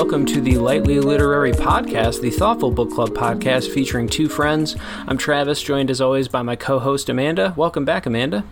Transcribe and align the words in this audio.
welcome 0.00 0.24
to 0.24 0.40
the 0.40 0.56
Lightly 0.56 0.98
Literary 0.98 1.52
Podcast, 1.52 2.22
the 2.22 2.30
thoughtful 2.30 2.70
book 2.70 2.90
club 2.90 3.10
podcast 3.10 3.68
featuring 3.70 4.08
two 4.08 4.30
friends. 4.30 4.74
I'm 5.06 5.18
Travis, 5.18 5.60
joined 5.60 5.90
as 5.90 6.00
always 6.00 6.26
by 6.26 6.40
my 6.40 6.56
co 6.56 6.78
host 6.78 7.10
Amanda. 7.10 7.52
Welcome 7.54 7.84
back, 7.84 8.06
Amanda. 8.06 8.42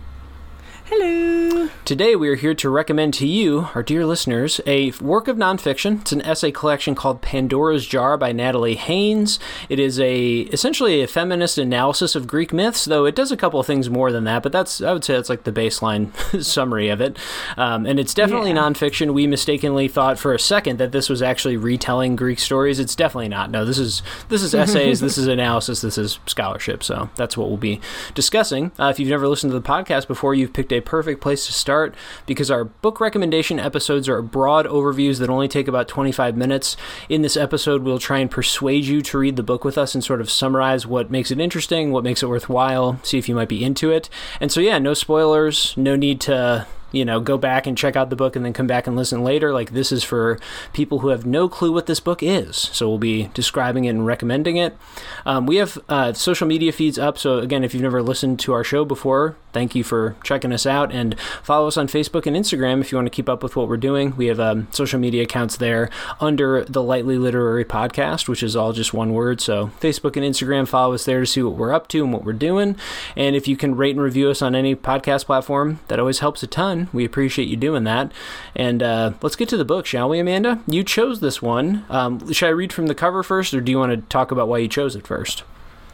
Today 1.89 2.15
we 2.15 2.29
are 2.29 2.35
here 2.35 2.53
to 2.53 2.69
recommend 2.69 3.15
to 3.15 3.25
you, 3.25 3.69
our 3.73 3.81
dear 3.81 4.05
listeners, 4.05 4.61
a 4.67 4.91
work 5.01 5.27
of 5.27 5.37
nonfiction. 5.37 6.01
It's 6.01 6.11
an 6.11 6.21
essay 6.21 6.51
collection 6.51 6.93
called 6.93 7.23
Pandora's 7.23 7.87
Jar 7.87 8.15
by 8.15 8.31
Natalie 8.31 8.75
Haynes. 8.75 9.39
It 9.69 9.79
is 9.79 9.99
a 9.99 10.41
essentially 10.53 11.01
a 11.01 11.07
feminist 11.07 11.57
analysis 11.57 12.13
of 12.13 12.27
Greek 12.27 12.53
myths, 12.53 12.85
though 12.85 13.05
it 13.05 13.15
does 13.15 13.31
a 13.31 13.37
couple 13.37 13.59
of 13.59 13.65
things 13.65 13.89
more 13.89 14.11
than 14.11 14.23
that. 14.25 14.43
But 14.43 14.51
that's 14.51 14.81
I 14.81 14.93
would 14.93 15.03
say 15.03 15.15
that's 15.15 15.29
like 15.29 15.45
the 15.45 15.51
baseline 15.51 16.13
summary 16.43 16.89
of 16.89 17.01
it. 17.01 17.17
Um, 17.57 17.87
and 17.87 17.99
it's 17.99 18.13
definitely 18.13 18.51
yeah. 18.51 18.57
nonfiction. 18.57 19.15
We 19.15 19.25
mistakenly 19.25 19.87
thought 19.87 20.19
for 20.19 20.35
a 20.35 20.39
second 20.39 20.77
that 20.77 20.91
this 20.91 21.09
was 21.09 21.23
actually 21.23 21.57
retelling 21.57 22.15
Greek 22.15 22.37
stories. 22.37 22.77
It's 22.77 22.95
definitely 22.95 23.29
not. 23.29 23.49
No, 23.49 23.65
this 23.65 23.79
is 23.79 24.03
this 24.27 24.43
is 24.43 24.53
essays. 24.53 24.99
this 24.99 25.17
is 25.17 25.25
analysis. 25.25 25.81
This 25.81 25.97
is 25.97 26.19
scholarship. 26.27 26.83
So 26.83 27.09
that's 27.15 27.35
what 27.35 27.47
we'll 27.47 27.57
be 27.57 27.81
discussing. 28.13 28.73
Uh, 28.77 28.89
if 28.89 28.99
you've 28.99 29.09
never 29.09 29.27
listened 29.27 29.53
to 29.53 29.59
the 29.59 29.67
podcast 29.67 30.07
before, 30.07 30.35
you've 30.35 30.53
picked 30.53 30.71
a 30.71 30.81
perfect 30.81 31.19
place 31.19 31.47
to 31.47 31.51
start 31.51 31.78
because 32.25 32.51
our 32.51 32.65
book 32.65 32.99
recommendation 32.99 33.59
episodes 33.59 34.07
are 34.07 34.21
broad 34.21 34.65
overviews 34.65 35.19
that 35.19 35.29
only 35.29 35.47
take 35.47 35.67
about 35.67 35.87
25 35.87 36.35
minutes. 36.35 36.77
In 37.07 37.21
this 37.21 37.37
episode, 37.37 37.83
we'll 37.83 37.99
try 37.99 38.19
and 38.19 38.29
persuade 38.29 38.85
you 38.85 39.01
to 39.01 39.17
read 39.17 39.35
the 39.35 39.43
book 39.43 39.63
with 39.63 39.77
us 39.77 39.95
and 39.95 40.03
sort 40.03 40.21
of 40.21 40.29
summarize 40.29 40.85
what 40.85 41.11
makes 41.11 41.31
it 41.31 41.39
interesting, 41.39 41.91
what 41.91 42.03
makes 42.03 42.23
it 42.23 42.27
worthwhile, 42.27 42.99
see 43.03 43.17
if 43.17 43.29
you 43.29 43.35
might 43.35 43.49
be 43.49 43.63
into 43.63 43.91
it. 43.91 44.09
And 44.39 44.51
so, 44.51 44.59
yeah, 44.59 44.79
no 44.79 44.93
spoilers, 44.93 45.73
no 45.77 45.95
need 45.95 46.21
to 46.21 46.67
you 46.91 47.05
know, 47.05 47.19
go 47.19 47.37
back 47.37 47.67
and 47.67 47.77
check 47.77 47.95
out 47.95 48.09
the 48.09 48.15
book 48.15 48.35
and 48.35 48.45
then 48.45 48.53
come 48.53 48.67
back 48.67 48.87
and 48.87 48.95
listen 48.95 49.23
later. 49.23 49.53
Like, 49.53 49.71
this 49.71 49.91
is 49.91 50.03
for 50.03 50.39
people 50.73 50.99
who 50.99 51.09
have 51.09 51.25
no 51.25 51.49
clue 51.49 51.71
what 51.71 51.85
this 51.85 51.99
book 51.99 52.21
is. 52.23 52.55
So, 52.57 52.89
we'll 52.89 52.97
be 52.97 53.29
describing 53.33 53.85
it 53.85 53.89
and 53.89 54.05
recommending 54.05 54.57
it. 54.57 54.77
Um, 55.25 55.45
we 55.45 55.57
have 55.57 55.77
uh, 55.89 56.13
social 56.13 56.47
media 56.47 56.71
feeds 56.71 56.97
up. 56.97 57.17
So, 57.17 57.39
again, 57.39 57.63
if 57.63 57.73
you've 57.73 57.83
never 57.83 58.01
listened 58.01 58.39
to 58.41 58.53
our 58.53 58.63
show 58.63 58.85
before, 58.85 59.35
thank 59.51 59.75
you 59.75 59.83
for 59.83 60.15
checking 60.23 60.53
us 60.53 60.65
out 60.65 60.91
and 60.91 61.19
follow 61.43 61.67
us 61.67 61.77
on 61.77 61.87
Facebook 61.87 62.25
and 62.25 62.35
Instagram 62.35 62.81
if 62.81 62.91
you 62.91 62.97
want 62.97 63.07
to 63.07 63.15
keep 63.15 63.29
up 63.29 63.43
with 63.43 63.55
what 63.55 63.67
we're 63.67 63.77
doing. 63.77 64.15
We 64.15 64.27
have 64.27 64.39
um, 64.39 64.67
social 64.71 64.99
media 64.99 65.23
accounts 65.23 65.57
there 65.57 65.89
under 66.19 66.63
the 66.65 66.83
Lightly 66.83 67.17
Literary 67.17 67.65
Podcast, 67.65 68.27
which 68.27 68.43
is 68.43 68.55
all 68.55 68.73
just 68.73 68.93
one 68.93 69.13
word. 69.13 69.41
So, 69.41 69.67
Facebook 69.79 70.15
and 70.15 70.25
Instagram, 70.25 70.67
follow 70.67 70.93
us 70.93 71.05
there 71.05 71.19
to 71.19 71.25
see 71.25 71.41
what 71.41 71.55
we're 71.55 71.73
up 71.73 71.87
to 71.89 72.03
and 72.03 72.13
what 72.13 72.23
we're 72.23 72.33
doing. 72.33 72.75
And 73.15 73.35
if 73.35 73.47
you 73.47 73.57
can 73.57 73.75
rate 73.75 73.95
and 73.95 74.03
review 74.03 74.29
us 74.29 74.41
on 74.41 74.55
any 74.55 74.75
podcast 74.75 75.25
platform, 75.25 75.79
that 75.87 75.99
always 75.99 76.19
helps 76.19 76.43
a 76.43 76.47
ton. 76.47 76.78
We 76.93 77.03
appreciate 77.03 77.47
you 77.47 77.57
doing 77.57 77.83
that. 77.83 78.11
And 78.55 78.81
uh, 78.81 79.13
let's 79.21 79.35
get 79.35 79.49
to 79.49 79.57
the 79.57 79.65
book, 79.65 79.85
shall 79.85 80.07
we, 80.09 80.19
Amanda? 80.19 80.61
You 80.67 80.83
chose 80.83 81.19
this 81.19 81.41
one. 81.41 81.85
Um, 81.89 82.31
should 82.31 82.47
I 82.47 82.51
read 82.51 82.71
from 82.71 82.87
the 82.87 82.95
cover 82.95 83.23
first, 83.23 83.53
or 83.53 83.61
do 83.61 83.71
you 83.71 83.79
want 83.79 83.91
to 83.91 83.97
talk 84.09 84.31
about 84.31 84.47
why 84.47 84.59
you 84.59 84.67
chose 84.67 84.95
it 84.95 85.05
first? 85.05 85.43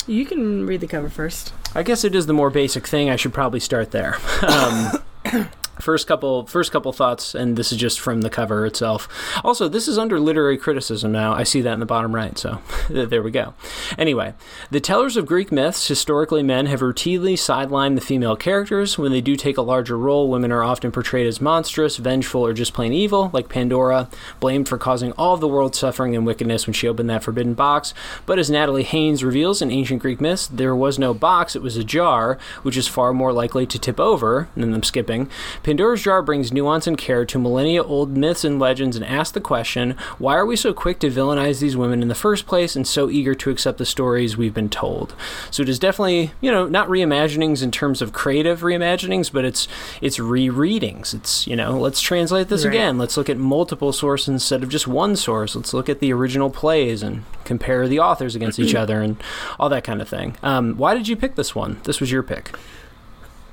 You 0.07 0.25
can 0.25 0.67
read 0.67 0.81
the 0.81 0.87
cover 0.87 1.09
first. 1.09 1.53
I 1.73 1.83
guess 1.83 2.03
it 2.03 2.13
is 2.13 2.27
the 2.27 2.33
more 2.33 2.49
basic 2.49 2.85
thing. 2.87 3.09
I 3.09 3.15
should 3.15 3.33
probably 3.33 3.59
start 3.59 3.91
there. 3.91 4.17
Um, 4.47 5.49
first 5.79 6.07
couple 6.07 6.45
first 6.45 6.71
couple 6.71 6.91
thoughts 6.91 7.35
and 7.35 7.57
this 7.57 7.71
is 7.71 7.77
just 7.77 7.99
from 7.99 8.21
the 8.21 8.29
cover 8.29 8.65
itself. 8.65 9.07
Also 9.43 9.67
this 9.67 9.87
is 9.87 9.97
under 9.97 10.19
literary 10.19 10.57
criticism 10.57 11.11
now. 11.11 11.33
I 11.33 11.43
see 11.43 11.61
that 11.61 11.73
in 11.73 11.79
the 11.79 11.85
bottom 11.85 12.13
right 12.15 12.37
so 12.37 12.59
there 12.89 13.21
we 13.21 13.31
go. 13.31 13.53
Anyway 13.97 14.33
the 14.71 14.79
tellers 14.79 15.17
of 15.17 15.25
greek 15.25 15.51
myths 15.51 15.87
historically 15.87 16.43
men 16.43 16.65
have 16.67 16.81
routinely 16.81 17.33
sidelined 17.33 17.95
the 17.95 18.01
female 18.01 18.35
characters. 18.35 18.97
When 18.97 19.11
they 19.11 19.21
do 19.21 19.35
take 19.35 19.57
a 19.57 19.61
larger 19.61 19.97
role 19.97 20.29
women 20.29 20.51
are 20.51 20.63
often 20.63 20.91
portrayed 20.91 21.27
as 21.27 21.41
monstrous 21.41 21.97
vengeful 21.97 22.45
or 22.45 22.53
just 22.53 22.73
plain 22.73 22.93
evil 22.93 23.29
like 23.33 23.49
pandora 23.49 24.09
blamed 24.39 24.69
for 24.69 24.77
causing 24.77 25.11
all 25.13 25.33
of 25.33 25.41
the 25.41 25.47
world's 25.47 25.77
suffering 25.77 26.15
and 26.15 26.25
wickedness 26.25 26.67
when 26.67 26.73
she 26.73 26.87
opened 26.87 27.09
that 27.09 27.23
forbidden 27.23 27.53
box. 27.53 27.93
But 28.25 28.39
as 28.39 28.49
natalie 28.49 28.83
haynes 28.83 29.23
reveals 29.23 29.61
in 29.61 29.71
ancient 29.71 30.01
greek 30.01 30.21
myths 30.21 30.47
there 30.47 30.75
was 30.75 30.97
no 30.97 31.13
box 31.13 31.55
it 31.55 31.61
was 31.61 31.77
a 31.77 31.83
jar 31.83 32.37
which 32.63 32.77
is 32.77 32.87
far 32.87 33.13
more 33.13 33.33
likely 33.33 33.65
to 33.65 33.79
tip 33.79 33.99
over 33.99 34.47
than 34.55 34.71
them 34.71 34.83
skipping 34.83 35.29
Pandora's 35.65 36.03
Jar 36.03 36.21
brings 36.21 36.53
nuance 36.53 36.85
and 36.85 36.95
care 36.95 37.25
to 37.25 37.39
millennia 37.39 37.81
old 37.81 38.15
myths 38.15 38.43
and 38.43 38.59
legends 38.59 38.95
and 38.95 39.03
asks 39.03 39.31
the 39.31 39.41
question 39.41 39.95
why 40.19 40.35
are 40.35 40.45
we 40.45 40.55
so 40.55 40.75
quick 40.75 40.99
to 40.99 41.09
villainize 41.09 41.59
these 41.59 41.75
women 41.75 42.03
in 42.03 42.07
the 42.07 42.13
first 42.13 42.45
place 42.45 42.75
and 42.75 42.87
so 42.87 43.09
eager 43.09 43.33
to 43.33 43.49
accept 43.49 43.79
the 43.79 43.85
stories 43.85 44.37
we've 44.37 44.53
been 44.53 44.69
told? 44.69 45.15
So 45.49 45.63
it 45.63 45.69
is 45.69 45.79
definitely, 45.79 46.33
you 46.39 46.51
know, 46.51 46.67
not 46.67 46.87
reimaginings 46.87 47.63
in 47.63 47.71
terms 47.71 48.03
of 48.03 48.13
creative 48.13 48.61
reimaginings, 48.61 49.31
but 49.31 49.43
it's 49.43 49.67
it's 50.01 50.19
rereadings. 50.19 51.15
It's, 51.15 51.47
you 51.47 51.55
know, 51.55 51.79
let's 51.79 51.99
translate 51.99 52.49
this 52.49 52.63
right. 52.63 52.71
again. 52.71 52.99
Let's 52.99 53.17
look 53.17 53.27
at 53.27 53.37
multiple 53.37 53.91
sources 53.91 54.27
instead 54.27 54.61
of 54.61 54.69
just 54.69 54.87
one 54.87 55.15
source. 55.15 55.55
Let's 55.55 55.73
look 55.73 55.89
at 55.89 55.99
the 55.99 56.13
original 56.13 56.51
plays 56.51 57.01
and 57.01 57.23
compare 57.43 57.87
the 57.87 57.97
authors 57.97 58.35
against 58.35 58.59
each 58.59 58.75
other 58.83 59.01
and 59.01 59.17
all 59.59 59.69
that 59.69 59.83
kind 59.83 59.99
of 59.99 60.07
thing. 60.07 60.37
Um, 60.43 60.77
why 60.77 60.93
did 60.93 61.07
you 61.07 61.15
pick 61.15 61.33
this 61.33 61.55
one? 61.55 61.79
This 61.85 61.99
was 61.99 62.11
your 62.11 62.21
pick. 62.21 62.51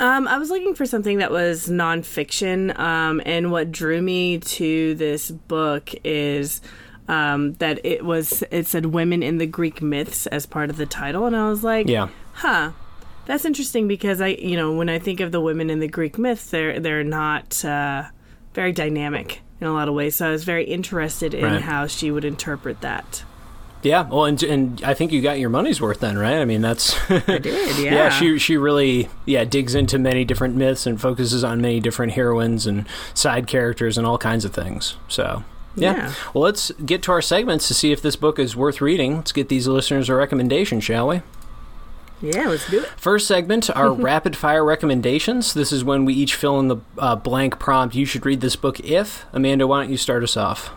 Um, 0.00 0.26
I 0.26 0.38
was 0.38 0.50
looking 0.50 0.74
for 0.74 0.84
something 0.84 1.18
that 1.18 1.30
was 1.30 1.68
nonfiction, 1.68 2.76
um, 2.78 3.22
and 3.24 3.52
what 3.52 3.70
drew 3.70 4.02
me 4.02 4.38
to 4.38 4.94
this 4.96 5.30
book 5.30 5.90
is 6.02 6.60
um, 7.08 7.54
that 7.54 7.84
it 7.84 8.04
was 8.04 8.42
it 8.50 8.66
said 8.66 8.86
women 8.86 9.22
in 9.22 9.38
the 9.38 9.46
Greek 9.46 9.80
myths 9.80 10.26
as 10.26 10.46
part 10.46 10.70
of 10.70 10.76
the 10.76 10.86
title, 10.86 11.26
and 11.26 11.36
I 11.36 11.48
was 11.48 11.62
like, 11.62 11.88
yeah, 11.88 12.08
huh, 12.32 12.72
that's 13.26 13.44
interesting 13.44 13.86
because 13.86 14.20
I, 14.20 14.28
you 14.28 14.56
know, 14.56 14.72
when 14.72 14.88
I 14.88 14.98
think 14.98 15.20
of 15.20 15.30
the 15.30 15.40
women 15.40 15.70
in 15.70 15.78
the 15.78 15.88
Greek 15.88 16.18
myths, 16.18 16.50
they're 16.50 16.80
they're 16.80 17.04
not 17.04 17.64
uh, 17.64 18.04
very 18.54 18.72
dynamic 18.72 19.40
in 19.60 19.66
a 19.66 19.72
lot 19.72 19.88
of 19.88 19.94
ways. 19.94 20.16
So 20.16 20.28
I 20.28 20.30
was 20.30 20.44
very 20.44 20.64
interested 20.64 21.34
in 21.34 21.44
right. 21.44 21.62
how 21.62 21.86
she 21.86 22.10
would 22.10 22.24
interpret 22.24 22.80
that. 22.80 23.24
Yeah, 23.82 24.08
well, 24.08 24.26
and, 24.26 24.40
and 24.44 24.82
I 24.84 24.94
think 24.94 25.10
you 25.10 25.20
got 25.20 25.40
your 25.40 25.50
money's 25.50 25.80
worth 25.80 26.00
then, 26.00 26.16
right? 26.16 26.36
I 26.36 26.44
mean, 26.44 26.62
that's 26.62 26.94
I 27.10 27.38
did. 27.38 27.78
Yeah. 27.78 27.84
yeah, 27.92 28.08
she 28.10 28.38
she 28.38 28.56
really 28.56 29.08
yeah 29.26 29.44
digs 29.44 29.74
into 29.74 29.98
many 29.98 30.24
different 30.24 30.54
myths 30.54 30.86
and 30.86 31.00
focuses 31.00 31.42
on 31.42 31.60
many 31.60 31.80
different 31.80 32.12
heroines 32.12 32.66
and 32.66 32.86
side 33.12 33.46
characters 33.46 33.98
and 33.98 34.06
all 34.06 34.18
kinds 34.18 34.44
of 34.44 34.54
things. 34.54 34.96
So 35.08 35.42
yeah. 35.74 35.94
yeah. 35.94 36.14
Well, 36.32 36.44
let's 36.44 36.70
get 36.84 37.02
to 37.04 37.12
our 37.12 37.22
segments 37.22 37.66
to 37.68 37.74
see 37.74 37.92
if 37.92 38.00
this 38.00 38.16
book 38.16 38.38
is 38.38 38.54
worth 38.54 38.80
reading. 38.80 39.16
Let's 39.16 39.32
get 39.32 39.48
these 39.48 39.66
listeners 39.66 40.08
a 40.08 40.14
recommendation, 40.14 40.80
shall 40.80 41.08
we? 41.08 41.22
Yeah, 42.20 42.48
let's 42.48 42.70
do 42.70 42.80
it. 42.80 42.86
First 42.96 43.26
segment, 43.26 43.68
our 43.76 43.92
rapid 43.92 44.36
fire 44.36 44.64
recommendations. 44.64 45.54
This 45.54 45.72
is 45.72 45.82
when 45.82 46.04
we 46.04 46.14
each 46.14 46.36
fill 46.36 46.60
in 46.60 46.68
the 46.68 46.76
uh, 46.98 47.16
blank 47.16 47.58
prompt. 47.58 47.96
You 47.96 48.06
should 48.06 48.24
read 48.24 48.40
this 48.40 48.54
book 48.54 48.78
if. 48.80 49.24
Amanda, 49.32 49.66
why 49.66 49.82
don't 49.82 49.90
you 49.90 49.96
start 49.96 50.22
us 50.22 50.36
off? 50.36 50.70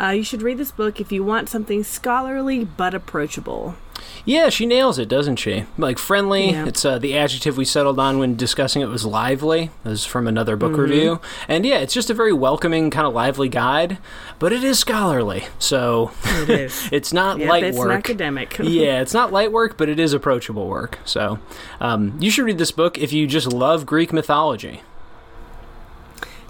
Uh, 0.00 0.10
you 0.10 0.22
should 0.22 0.42
read 0.42 0.58
this 0.58 0.70
book 0.70 1.00
if 1.00 1.10
you 1.10 1.24
want 1.24 1.48
something 1.48 1.82
scholarly 1.82 2.64
but 2.64 2.94
approachable. 2.94 3.76
Yeah, 4.24 4.48
she 4.48 4.66
nails 4.66 4.98
it, 4.98 5.08
doesn't 5.08 5.36
she? 5.36 5.66
Like 5.78 5.98
friendly. 5.98 6.50
Yeah. 6.50 6.66
It's 6.66 6.84
uh, 6.84 6.98
the 6.98 7.16
adjective 7.16 7.56
we 7.56 7.64
settled 7.64 7.98
on 7.98 8.18
when 8.18 8.36
discussing 8.36 8.82
it 8.82 8.86
was 8.86 9.06
lively. 9.06 9.70
This 9.84 10.00
is 10.00 10.04
from 10.04 10.26
another 10.26 10.56
book 10.56 10.72
mm-hmm. 10.72 10.80
review, 10.80 11.20
and 11.48 11.64
yeah, 11.64 11.78
it's 11.78 11.94
just 11.94 12.10
a 12.10 12.14
very 12.14 12.32
welcoming, 12.32 12.90
kind 12.90 13.06
of 13.06 13.14
lively 13.14 13.48
guide. 13.48 13.98
But 14.38 14.52
it 14.52 14.64
is 14.64 14.78
scholarly, 14.78 15.44
so 15.58 16.10
it 16.24 16.50
is. 16.60 16.88
it's 16.92 17.12
not 17.12 17.38
light 17.38 17.64
it's 17.64 17.78
work. 17.78 17.92
academic. 17.92 18.58
yeah, 18.62 19.00
it's 19.00 19.14
not 19.14 19.32
light 19.32 19.52
work, 19.52 19.76
but 19.76 19.88
it 19.88 20.00
is 20.00 20.12
approachable 20.12 20.66
work. 20.66 20.98
So 21.04 21.38
um, 21.80 22.18
you 22.20 22.30
should 22.30 22.44
read 22.44 22.58
this 22.58 22.72
book 22.72 22.98
if 22.98 23.12
you 23.12 23.26
just 23.26 23.46
love 23.52 23.86
Greek 23.86 24.12
mythology. 24.12 24.82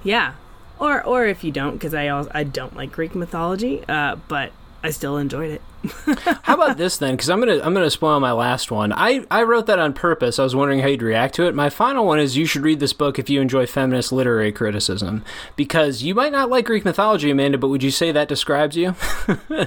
Yeah, 0.02 0.34
or 0.78 1.02
or 1.04 1.26
if 1.26 1.44
you 1.44 1.52
don't, 1.52 1.72
because 1.72 1.94
I 1.94 2.08
also, 2.08 2.30
I 2.34 2.44
don't 2.44 2.76
like 2.76 2.92
Greek 2.92 3.14
mythology, 3.14 3.84
uh, 3.88 4.16
but 4.28 4.52
I 4.82 4.90
still 4.90 5.16
enjoyed 5.16 5.50
it. 5.50 5.62
how 6.42 6.54
about 6.54 6.76
this 6.76 6.96
then? 6.96 7.14
Because 7.14 7.28
I'm 7.28 7.40
gonna 7.40 7.60
I'm 7.62 7.74
gonna 7.74 7.90
spoil 7.90 8.20
my 8.20 8.32
last 8.32 8.70
one. 8.70 8.92
I 8.92 9.26
I 9.30 9.42
wrote 9.42 9.66
that 9.66 9.78
on 9.78 9.92
purpose. 9.92 10.38
I 10.38 10.44
was 10.44 10.54
wondering 10.54 10.80
how 10.80 10.88
you'd 10.88 11.02
react 11.02 11.34
to 11.36 11.46
it. 11.46 11.54
My 11.54 11.70
final 11.70 12.06
one 12.06 12.20
is 12.20 12.36
you 12.36 12.46
should 12.46 12.62
read 12.62 12.80
this 12.80 12.92
book 12.92 13.18
if 13.18 13.28
you 13.28 13.40
enjoy 13.40 13.66
feminist 13.66 14.12
literary 14.12 14.52
criticism, 14.52 15.24
because 15.56 16.02
you 16.02 16.14
might 16.14 16.32
not 16.32 16.50
like 16.50 16.66
Greek 16.66 16.84
mythology, 16.84 17.30
Amanda, 17.30 17.58
but 17.58 17.68
would 17.68 17.82
you 17.82 17.90
say 17.90 18.12
that 18.12 18.28
describes 18.28 18.76
you? 18.76 18.94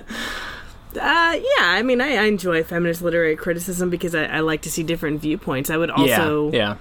Uh, 0.89 1.37
yeah, 1.37 1.59
I 1.59 1.83
mean, 1.83 2.01
I, 2.01 2.15
I, 2.15 2.23
enjoy 2.23 2.63
feminist 2.63 3.03
literary 3.03 3.35
criticism 3.35 3.91
because 3.91 4.15
I, 4.15 4.23
I, 4.23 4.39
like 4.39 4.63
to 4.63 4.71
see 4.71 4.81
different 4.81 5.21
viewpoints. 5.21 5.69
I 5.69 5.77
would 5.77 5.91
also, 5.91 6.51
yeah, 6.51 6.77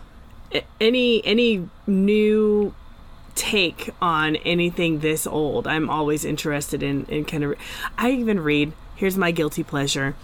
yeah. 0.51 0.63
any 0.81 1.23
any 1.27 1.69
new 1.87 2.75
take 3.39 3.91
on 4.03 4.37
anything 4.37 4.99
this 4.99 5.27
old. 5.27 5.67
I'm 5.67 5.89
always 5.89 6.25
interested 6.25 6.83
in, 6.83 7.07
in 7.07 7.25
kind 7.25 7.45
of. 7.45 7.55
I 7.97 8.11
even 8.11 8.41
read. 8.41 8.73
Here's 8.97 9.17
my 9.17 9.31
guilty 9.31 9.63
pleasure. 9.63 10.17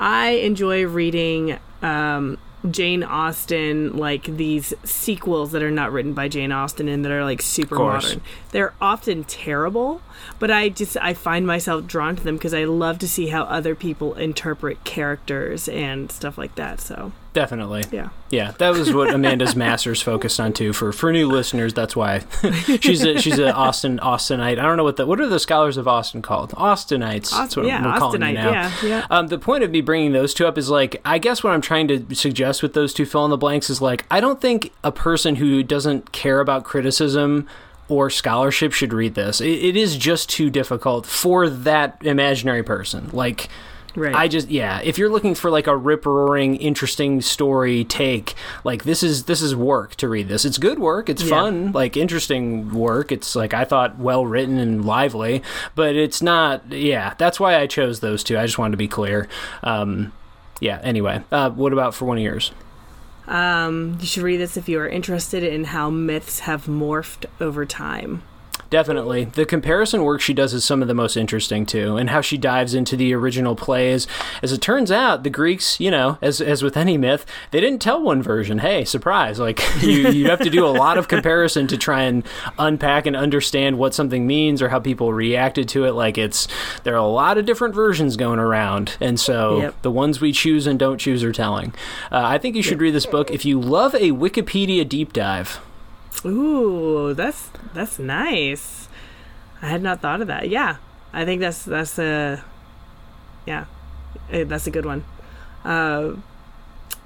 I 0.00 0.30
enjoy 0.30 0.84
reading 0.86 1.58
um, 1.80 2.38
Jane 2.68 3.04
Austen, 3.04 3.96
like 3.96 4.24
these 4.24 4.74
sequels 4.82 5.52
that 5.52 5.62
are 5.62 5.70
not 5.70 5.92
written 5.92 6.12
by 6.12 6.26
Jane 6.26 6.50
Austen 6.50 6.88
and 6.88 7.04
that 7.04 7.12
are 7.12 7.24
like 7.24 7.40
super 7.40 7.76
modern. 7.76 8.20
They're 8.50 8.74
often 8.80 9.24
terrible, 9.24 10.02
but 10.38 10.50
I 10.50 10.68
just 10.68 10.96
I 10.98 11.14
find 11.14 11.46
myself 11.46 11.86
drawn 11.86 12.16
to 12.16 12.22
them 12.22 12.36
because 12.36 12.54
I 12.54 12.64
love 12.64 12.98
to 13.00 13.08
see 13.08 13.28
how 13.28 13.44
other 13.44 13.74
people 13.74 14.14
interpret 14.14 14.84
characters 14.84 15.68
and 15.68 16.10
stuff 16.10 16.38
like 16.38 16.54
that. 16.56 16.80
So 16.80 17.12
definitely. 17.32 17.84
Yeah. 17.90 18.10
Yeah, 18.30 18.52
that 18.58 18.70
was 18.70 18.92
what 18.92 19.12
Amanda's 19.12 19.56
masters 19.56 20.00
focused 20.00 20.38
on 20.38 20.52
too. 20.52 20.72
For 20.72 20.92
for 20.92 21.12
new 21.12 21.28
listeners, 21.28 21.74
that's 21.74 21.96
why 21.96 22.24
she's 22.80 23.04
a 23.04 23.18
she's 23.18 23.38
an 23.38 23.48
Austen 23.48 23.98
Austinite. 23.98 24.58
I 24.58 24.62
don't 24.62 24.76
know 24.76 24.84
what 24.84 24.96
the 24.96 25.06
what 25.06 25.20
are 25.20 25.26
the 25.26 25.40
scholars 25.40 25.76
of 25.76 25.88
Austen 25.88 26.22
called? 26.22 26.52
Austinites. 26.52 27.30
That's 27.30 27.56
what 27.56 27.66
yeah, 27.66 27.84
we're 27.84 27.98
calling 27.98 28.20
Austinite. 28.20 28.34
now. 28.34 28.50
Yeah, 28.50 28.72
yeah. 28.84 29.06
Um, 29.10 29.28
the 29.28 29.38
point 29.38 29.64
of 29.64 29.70
me 29.70 29.80
bringing 29.80 30.12
those 30.12 30.32
two 30.32 30.46
up 30.46 30.58
is 30.58 30.70
like, 30.70 31.00
I 31.04 31.18
guess 31.18 31.42
what 31.42 31.52
I'm 31.52 31.60
trying 31.60 31.88
to 31.88 32.14
suggest 32.14 32.62
with 32.62 32.74
those 32.74 32.94
two 32.94 33.04
fill 33.04 33.24
in 33.24 33.30
the 33.30 33.36
blanks 33.36 33.68
is 33.68 33.80
like, 33.80 34.04
I 34.10 34.20
don't 34.20 34.40
think 34.40 34.72
a 34.84 34.92
person 34.92 35.36
who 35.36 35.62
doesn't 35.62 36.12
care 36.12 36.40
about 36.40 36.64
criticism 36.64 37.48
or 37.90 38.08
scholarship 38.10 38.72
should 38.72 38.92
read 38.92 39.14
this. 39.14 39.40
It, 39.40 39.48
it 39.50 39.76
is 39.76 39.96
just 39.96 40.28
too 40.30 40.48
difficult 40.50 41.06
for 41.06 41.48
that 41.50 41.98
imaginary 42.02 42.62
person. 42.62 43.10
Like, 43.12 43.48
Right. 43.96 44.14
I 44.14 44.28
just 44.28 44.48
yeah, 44.50 44.80
if 44.84 44.98
you're 44.98 45.08
looking 45.10 45.34
for 45.34 45.50
like 45.50 45.66
a 45.66 45.76
rip 45.76 46.06
roaring, 46.06 46.54
interesting 46.54 47.20
story 47.22 47.82
take, 47.82 48.36
like 48.62 48.84
this 48.84 49.02
is 49.02 49.24
this 49.24 49.42
is 49.42 49.56
work 49.56 49.96
to 49.96 50.08
read 50.08 50.28
this. 50.28 50.44
It's 50.44 50.58
good 50.58 50.78
work. 50.78 51.08
It's 51.08 51.24
Yeah. 51.24 51.30
fun, 51.30 51.72
like 51.72 51.96
interesting 51.96 52.72
work. 52.72 53.10
It's 53.10 53.34
like 53.34 53.52
I 53.52 53.64
thought 53.64 53.98
well 53.98 54.24
written 54.24 54.58
and 54.58 54.84
lively, 54.84 55.42
but 55.74 55.96
it's 55.96 56.22
not. 56.22 56.70
Yeah, 56.70 57.14
that's 57.18 57.40
why 57.40 57.56
I 57.56 57.66
chose 57.66 57.98
those 57.98 58.22
two. 58.22 58.38
I 58.38 58.46
just 58.46 58.58
wanted 58.58 58.70
to 58.70 58.76
be 58.76 58.86
clear. 58.86 59.26
Um, 59.64 60.12
yeah. 60.60 60.78
Anyway, 60.84 61.24
uh, 61.32 61.50
what 61.50 61.72
about 61.72 61.92
for 61.92 62.04
one 62.04 62.16
of 62.16 62.22
yours? 62.22 62.52
Um, 63.26 63.98
you 64.00 64.06
should 64.06 64.22
read 64.22 64.38
this 64.38 64.56
if 64.56 64.68
you 64.68 64.80
are 64.80 64.88
interested 64.88 65.42
in 65.42 65.64
how 65.64 65.90
myths 65.90 66.40
have 66.40 66.66
morphed 66.66 67.26
over 67.40 67.64
time. 67.64 68.22
Definitely. 68.70 69.24
The 69.24 69.44
comparison 69.44 70.04
work 70.04 70.20
she 70.20 70.32
does 70.32 70.54
is 70.54 70.64
some 70.64 70.80
of 70.80 70.86
the 70.86 70.94
most 70.94 71.16
interesting 71.16 71.66
too, 71.66 71.96
and 71.96 72.08
how 72.10 72.20
she 72.20 72.38
dives 72.38 72.72
into 72.72 72.96
the 72.96 73.12
original 73.12 73.56
plays. 73.56 74.06
As 74.42 74.52
it 74.52 74.60
turns 74.60 74.92
out, 74.92 75.24
the 75.24 75.30
Greeks, 75.30 75.80
you 75.80 75.90
know, 75.90 76.18
as 76.22 76.40
as 76.40 76.62
with 76.62 76.76
any 76.76 76.96
myth, 76.96 77.26
they 77.50 77.60
didn't 77.60 77.82
tell 77.82 78.00
one 78.00 78.22
version. 78.22 78.58
Hey, 78.58 78.84
surprise. 78.84 79.40
Like 79.40 79.60
you 79.82 80.10
you 80.10 80.26
have 80.30 80.38
to 80.40 80.50
do 80.50 80.64
a 80.64 80.68
lot 80.70 80.98
of 80.98 81.08
comparison 81.08 81.66
to 81.66 81.76
try 81.76 82.02
and 82.02 82.24
unpack 82.60 83.06
and 83.06 83.16
understand 83.16 83.76
what 83.76 83.92
something 83.92 84.24
means 84.24 84.62
or 84.62 84.68
how 84.68 84.78
people 84.78 85.12
reacted 85.12 85.68
to 85.70 85.84
it. 85.84 85.92
Like 85.92 86.16
it's 86.16 86.46
there 86.84 86.94
are 86.94 86.98
a 86.98 87.06
lot 87.06 87.38
of 87.38 87.46
different 87.46 87.74
versions 87.74 88.16
going 88.16 88.38
around. 88.38 88.96
And 89.00 89.18
so 89.18 89.60
Yep. 89.62 89.82
the 89.82 89.90
ones 89.90 90.20
we 90.20 90.30
choose 90.30 90.68
and 90.68 90.78
don't 90.78 90.98
choose 90.98 91.24
are 91.24 91.32
telling. 91.32 91.74
Uh, 92.12 92.22
I 92.22 92.38
think 92.38 92.54
you 92.54 92.62
should 92.62 92.80
read 92.80 92.94
this 92.94 93.06
book 93.06 93.32
if 93.32 93.44
you 93.44 93.60
love 93.60 93.94
a 93.96 94.12
Wikipedia 94.12 94.88
deep 94.88 95.12
dive. 95.12 95.60
Ooh, 96.24 97.14
that's 97.14 97.50
that's 97.74 97.98
nice. 97.98 98.88
I 99.62 99.66
had 99.68 99.82
not 99.82 100.00
thought 100.00 100.20
of 100.20 100.26
that. 100.28 100.48
Yeah, 100.48 100.76
I 101.12 101.24
think 101.24 101.40
that's 101.40 101.64
that's 101.64 101.98
a 101.98 102.42
yeah, 103.46 103.64
eh, 104.30 104.44
that's 104.44 104.66
a 104.66 104.70
good 104.70 104.86
one. 104.86 105.04
Uh, 105.64 106.14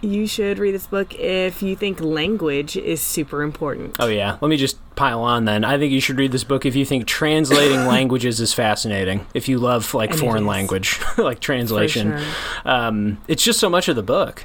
you 0.00 0.26
should 0.26 0.58
read 0.58 0.74
this 0.74 0.86
book 0.86 1.14
if 1.14 1.62
you 1.62 1.74
think 1.76 2.00
language 2.00 2.76
is 2.76 3.00
super 3.00 3.42
important. 3.42 3.96
Oh 3.98 4.06
yeah, 4.06 4.36
let 4.40 4.48
me 4.48 4.56
just 4.56 4.78
pile 4.96 5.20
on 5.22 5.44
then. 5.46 5.64
I 5.64 5.78
think 5.78 5.92
you 5.92 6.00
should 6.00 6.18
read 6.18 6.30
this 6.32 6.44
book 6.44 6.66
if 6.66 6.76
you 6.76 6.84
think 6.84 7.06
translating 7.06 7.86
languages 7.86 8.40
is 8.40 8.52
fascinating. 8.52 9.26
If 9.32 9.48
you 9.48 9.58
love 9.58 9.94
like 9.94 10.10
And 10.10 10.20
foreign 10.20 10.46
language, 10.46 11.00
like 11.18 11.40
translation. 11.40 12.18
sure. 12.18 12.26
Um, 12.64 13.18
it's 13.28 13.42
just 13.42 13.58
so 13.60 13.70
much 13.70 13.88
of 13.88 13.96
the 13.96 14.02
book, 14.02 14.44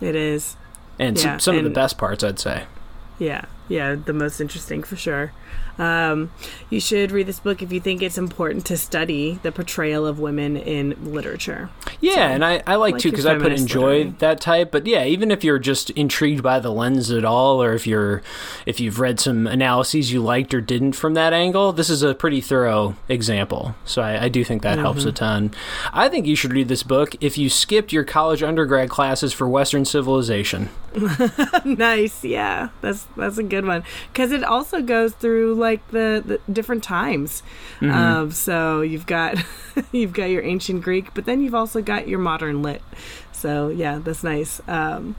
It 0.00 0.14
is. 0.14 0.56
and 0.98 1.16
Yeah, 1.16 1.22
some, 1.22 1.40
some 1.40 1.56
of 1.58 1.64
the 1.64 1.70
best 1.70 1.96
parts, 1.96 2.22
I'd 2.22 2.38
say. 2.38 2.64
Yeah, 3.18 3.44
yeah, 3.68 3.94
the 3.94 4.12
most 4.12 4.40
interesting 4.40 4.82
for 4.82 4.96
sure. 4.96 5.32
Um, 5.78 6.30
you 6.70 6.80
should 6.80 7.10
read 7.12 7.26
this 7.26 7.40
book 7.40 7.62
if 7.62 7.72
you 7.72 7.80
think 7.80 8.02
it's 8.02 8.18
important 8.18 8.64
to 8.66 8.76
study 8.76 9.38
the 9.42 9.50
portrayal 9.52 10.06
of 10.06 10.18
women 10.20 10.56
in 10.56 11.12
literature. 11.12 11.70
Yeah, 12.00 12.14
So, 12.14 12.20
and 12.20 12.44
I, 12.44 12.62
I 12.66 12.76
like, 12.76 12.94
like 12.94 13.02
too 13.02 13.10
because 13.10 13.26
I 13.26 13.34
put 13.34 13.42
feminist 13.42 13.62
enjoy 13.62 13.80
literary. 13.86 14.14
that 14.18 14.40
type. 14.40 14.70
But 14.70 14.86
yeah, 14.86 15.04
even 15.04 15.30
if 15.30 15.42
you're 15.44 15.58
just 15.58 15.90
intrigued 15.90 16.42
by 16.42 16.60
the 16.60 16.70
lens 16.70 17.10
at 17.10 17.24
all, 17.24 17.62
or 17.62 17.72
if 17.74 17.86
you're 17.86 18.22
if 18.66 18.78
you've 18.80 19.00
read 19.00 19.18
some 19.20 19.46
analyses 19.46 20.12
you 20.12 20.22
liked 20.22 20.54
or 20.54 20.60
didn't 20.60 20.92
from 20.92 21.14
that 21.14 21.32
angle, 21.32 21.72
this 21.72 21.90
is 21.90 22.02
a 22.02 22.14
pretty 22.14 22.40
thorough 22.40 22.96
example. 23.08 23.74
So 23.84 24.02
I, 24.02 24.24
I 24.24 24.28
do 24.28 24.44
think 24.44 24.62
that 24.62 24.78
helps 24.78 25.02
a 25.04 25.08
Mm-hmm. 25.08 25.14
ton. 25.14 25.50
I 25.92 26.08
think 26.08 26.26
you 26.26 26.34
should 26.36 26.52
read 26.52 26.68
this 26.68 26.82
book 26.82 27.14
if 27.20 27.36
you 27.38 27.48
skipped 27.50 27.92
your 27.92 28.04
college 28.04 28.42
undergrad 28.42 28.88
classes 28.90 29.32
for 29.32 29.48
Western 29.48 29.84
civilization. 29.84 30.70
nice, 31.64 32.24
yeah, 32.24 32.68
that's 32.80 33.06
that's 33.16 33.38
a 33.38 33.42
good 33.42 33.64
one 33.66 33.82
because 34.12 34.32
it 34.32 34.44
also 34.44 34.80
goes 34.82 35.12
through 35.14 35.54
like 35.64 35.86
the, 35.88 36.22
the 36.24 36.52
different 36.52 36.84
times. 36.84 37.42
Mm-hmm. 37.80 37.90
Um, 37.90 38.30
so 38.30 38.80
you've 38.82 39.06
got 39.06 39.36
you've 39.92 40.12
got 40.12 40.26
your 40.26 40.42
ancient 40.42 40.82
Greek, 40.82 41.12
but 41.14 41.24
then 41.24 41.40
you've 41.42 41.54
also 41.54 41.82
got 41.82 42.06
your 42.06 42.18
modern 42.20 42.62
lit. 42.62 42.82
So 43.32 43.68
yeah, 43.68 43.98
that's 43.98 44.22
nice. 44.22 44.60
Um, 44.68 45.16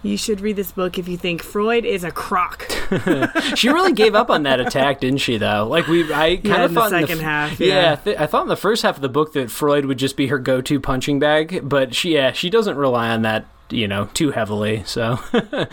you 0.00 0.16
should 0.16 0.40
read 0.40 0.54
this 0.54 0.70
book 0.70 0.96
if 0.96 1.08
you 1.08 1.16
think 1.16 1.42
Freud 1.42 1.84
is 1.84 2.04
a 2.04 2.12
crock. 2.12 2.70
she 3.56 3.68
really 3.68 3.92
gave 3.92 4.14
up 4.14 4.30
on 4.30 4.44
that 4.44 4.60
attack, 4.60 5.00
didn't 5.00 5.18
she? 5.18 5.38
Though, 5.38 5.66
like 5.68 5.88
we, 5.88 6.04
I 6.12 6.36
kind 6.36 6.44
Yeah, 6.44 6.64
of 6.64 6.70
in 6.70 6.74
the 6.74 6.80
thought 6.80 6.92
in 6.92 7.06
second 7.06 7.20
half, 7.24 7.58
Yeah, 7.60 7.66
yeah. 7.66 7.96
th- 7.96 8.16
I 8.18 8.26
thought 8.26 8.42
in 8.42 8.48
the 8.48 8.56
first 8.56 8.82
half 8.84 8.94
of 8.94 9.02
the 9.02 9.08
book 9.08 9.32
that 9.32 9.50
Freud 9.50 9.86
would 9.86 9.98
just 9.98 10.16
be 10.16 10.28
her 10.28 10.38
go-to 10.38 10.78
punching 10.78 11.18
bag, 11.18 11.68
but 11.68 11.96
she, 11.96 12.14
yeah, 12.14 12.30
she 12.30 12.48
doesn't 12.48 12.76
rely 12.76 13.08
on 13.10 13.22
that, 13.22 13.46
you 13.70 13.86
know, 13.88 14.08
too 14.14 14.30
heavily. 14.30 14.82
So, 14.84 15.18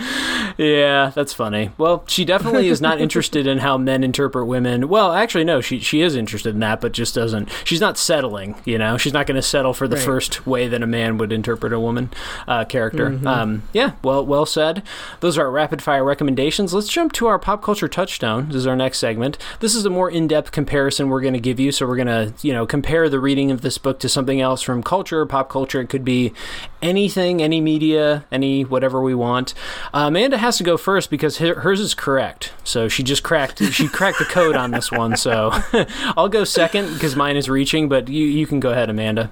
yeah, 0.58 1.12
that's 1.14 1.34
funny. 1.34 1.72
Well, 1.78 2.04
she 2.08 2.26
definitely 2.26 2.68
is 2.68 2.82
not 2.82 3.00
interested 3.02 3.48
in 3.48 3.60
how 3.60 3.78
men 3.78 4.04
interpret 4.04 4.48
women. 4.48 4.88
Well, 4.88 5.14
actually, 5.14 5.44
no, 5.44 5.62
she 5.62 5.80
she 5.80 6.02
is 6.02 6.16
interested 6.16 6.54
in 6.54 6.60
that, 6.62 6.82
but 6.82 6.92
just 6.92 7.16
doesn't. 7.16 7.50
She's 7.64 7.82
not 7.82 7.98
settling. 7.98 8.56
You 8.66 8.78
know, 8.78 8.98
she's 8.98 9.14
not 9.14 9.28
going 9.28 9.36
to 9.36 9.42
settle 9.42 9.74
for 9.74 9.88
the 9.88 9.96
Right. 9.96 10.06
first 10.06 10.46
way 10.46 10.68
that 10.68 10.84
a 10.84 10.88
man 10.88 11.18
would 11.18 11.32
interpret 11.32 11.72
a 11.72 11.80
woman 11.80 12.10
uh, 12.48 12.66
character. 12.66 13.12
Mm-hmm. 13.12 13.28
Um, 13.28 13.64
yeah, 13.74 13.94
well, 14.04 14.26
well 14.26 14.46
said. 14.46 14.84
Those 15.22 15.38
are 15.38 15.46
our 15.46 15.52
rapid 15.52 15.82
fire 15.82 16.04
recommendations. 16.04 16.74
Let's 16.74 16.90
jump 16.90 17.14
to 17.14 17.28
our 17.28 17.40
pop 17.40 17.64
culture 17.64 17.88
touchdown. 17.88 18.48
This 18.48 18.58
is 18.58 18.68
our 18.68 18.76
next 18.76 19.00
segment. 19.00 19.38
This 19.60 19.74
is 19.76 19.86
a 19.86 19.90
more 19.90 20.10
in 20.10 20.28
depth 20.28 20.52
comparison 20.52 21.10
we're 21.10 21.22
going 21.22 21.34
to 21.34 21.40
give 21.40 21.60
you. 21.60 21.72
So 21.72 21.88
we're 21.88 21.96
going 21.96 22.08
to, 22.08 22.34
you 22.46 22.52
know, 22.54 22.66
compare 22.66 23.08
the 23.10 23.20
reading 23.20 23.52
of 23.52 23.62
this 23.62 23.78
book 23.78 24.00
to 24.00 24.10
something 24.10 24.42
else 24.42 24.62
from 24.62 24.84
culture, 24.84 25.26
pop 25.26 25.50
culture. 25.50 25.80
It 25.82 25.88
could 25.90 26.04
be 26.04 26.34
anything, 26.82 27.42
any 27.42 27.62
media, 27.62 27.85
any 27.94 28.64
whatever 28.64 29.02
we 29.02 29.14
want. 29.14 29.54
Uh, 29.94 30.06
Amanda 30.08 30.38
has 30.38 30.58
to 30.58 30.64
go 30.64 30.78
first 30.78 31.10
because 31.10 31.38
her, 31.38 31.62
hers 31.62 31.80
is 31.80 31.94
correct. 31.94 32.54
So 32.64 32.88
she 32.88 33.04
just 33.04 33.24
cracked 33.24 33.62
she 33.72 33.88
cracked 34.00 34.20
the 34.20 34.26
code 34.26 34.56
on 34.56 34.72
this 34.72 34.92
one. 34.92 35.16
So 35.18 35.52
I'll 36.18 36.30
go 36.30 36.44
second 36.44 36.94
because 36.94 37.16
mine 37.16 37.38
is 37.38 37.50
reaching, 37.50 37.88
but 37.90 38.08
you 38.10 38.26
you 38.26 38.48
can 38.48 38.60
go 38.60 38.72
ahead, 38.72 38.90
Amanda. 38.90 39.32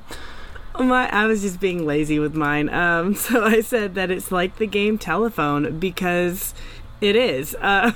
My, 0.79 1.07
I 1.11 1.27
was 1.27 1.41
just 1.43 1.59
being 1.59 1.85
lazy 1.85 2.17
with 2.17 2.33
mine. 2.35 2.67
Um, 2.69 3.13
so 3.27 3.43
I 3.43 3.61
said 3.61 3.93
that 3.95 4.09
it's 4.09 4.31
like 4.31 4.57
the 4.57 4.65
game 4.67 4.97
telephone 4.97 5.79
because 5.79 6.53
it 7.01 7.15
is. 7.15 7.55
Uh, 7.61 7.91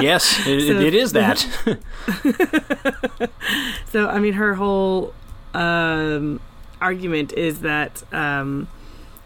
Yes, 0.00 0.38
it, 0.46 0.66
So- 0.66 0.80
it 0.80 0.92
is 0.94 1.12
that. 1.12 1.38
so 3.90 4.08
I 4.08 4.18
mean, 4.18 4.34
her 4.34 4.54
whole 4.54 5.14
um, 5.54 6.40
argument 6.80 7.32
is 7.32 7.60
that 7.60 8.02
um, 8.12 8.68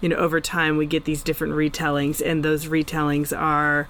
you 0.00 0.08
know 0.08 0.16
over 0.16 0.40
time 0.40 0.76
we 0.76 0.86
get 0.86 1.04
these 1.04 1.22
different 1.22 1.54
retellings, 1.54 2.24
and 2.24 2.44
those 2.44 2.66
retellings 2.66 3.36
are 3.36 3.88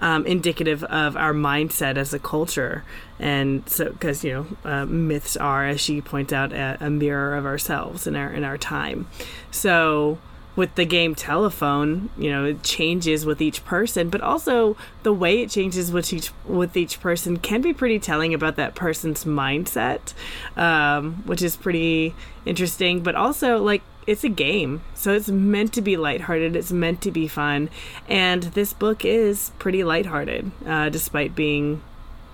um, 0.00 0.26
indicative 0.26 0.84
of 0.84 1.16
our 1.16 1.32
mindset 1.32 1.96
as 1.96 2.14
a 2.14 2.18
culture. 2.18 2.84
And 3.18 3.68
so, 3.68 3.90
because 3.90 4.22
you 4.24 4.32
know, 4.32 4.70
uh, 4.70 4.86
myths 4.86 5.36
are, 5.36 5.66
as 5.66 5.80
she 5.80 6.00
points 6.00 6.32
out, 6.32 6.52
a, 6.52 6.76
a 6.80 6.90
mirror 6.90 7.36
of 7.36 7.46
ourselves 7.46 8.06
in 8.06 8.14
our 8.16 8.32
in 8.32 8.44
our 8.44 8.58
time. 8.58 9.08
So 9.50 10.18
with 10.58 10.74
the 10.74 10.84
game 10.84 11.14
telephone, 11.14 12.10
you 12.18 12.30
know, 12.30 12.44
it 12.44 12.64
changes 12.64 13.24
with 13.24 13.40
each 13.40 13.64
person, 13.64 14.10
but 14.10 14.20
also 14.20 14.76
the 15.04 15.12
way 15.12 15.40
it 15.40 15.50
changes 15.50 15.92
with 15.92 16.12
each 16.12 16.32
with 16.44 16.76
each 16.76 17.00
person 17.00 17.36
can 17.36 17.60
be 17.60 17.72
pretty 17.72 17.98
telling 17.98 18.34
about 18.34 18.56
that 18.56 18.74
person's 18.74 19.24
mindset, 19.24 20.14
um, 20.56 21.22
which 21.26 21.42
is 21.42 21.56
pretty 21.56 22.14
interesting. 22.44 23.02
But 23.02 23.14
also, 23.14 23.58
like, 23.58 23.82
it's 24.08 24.24
a 24.24 24.28
game, 24.30 24.80
so 24.94 25.12
it's 25.12 25.28
meant 25.28 25.74
to 25.74 25.82
be 25.82 25.98
lighthearted. 25.98 26.56
It's 26.56 26.72
meant 26.72 27.02
to 27.02 27.10
be 27.10 27.28
fun, 27.28 27.68
and 28.08 28.44
this 28.44 28.72
book 28.72 29.04
is 29.04 29.52
pretty 29.58 29.84
lighthearted, 29.84 30.50
uh, 30.66 30.88
despite 30.88 31.34
being 31.34 31.82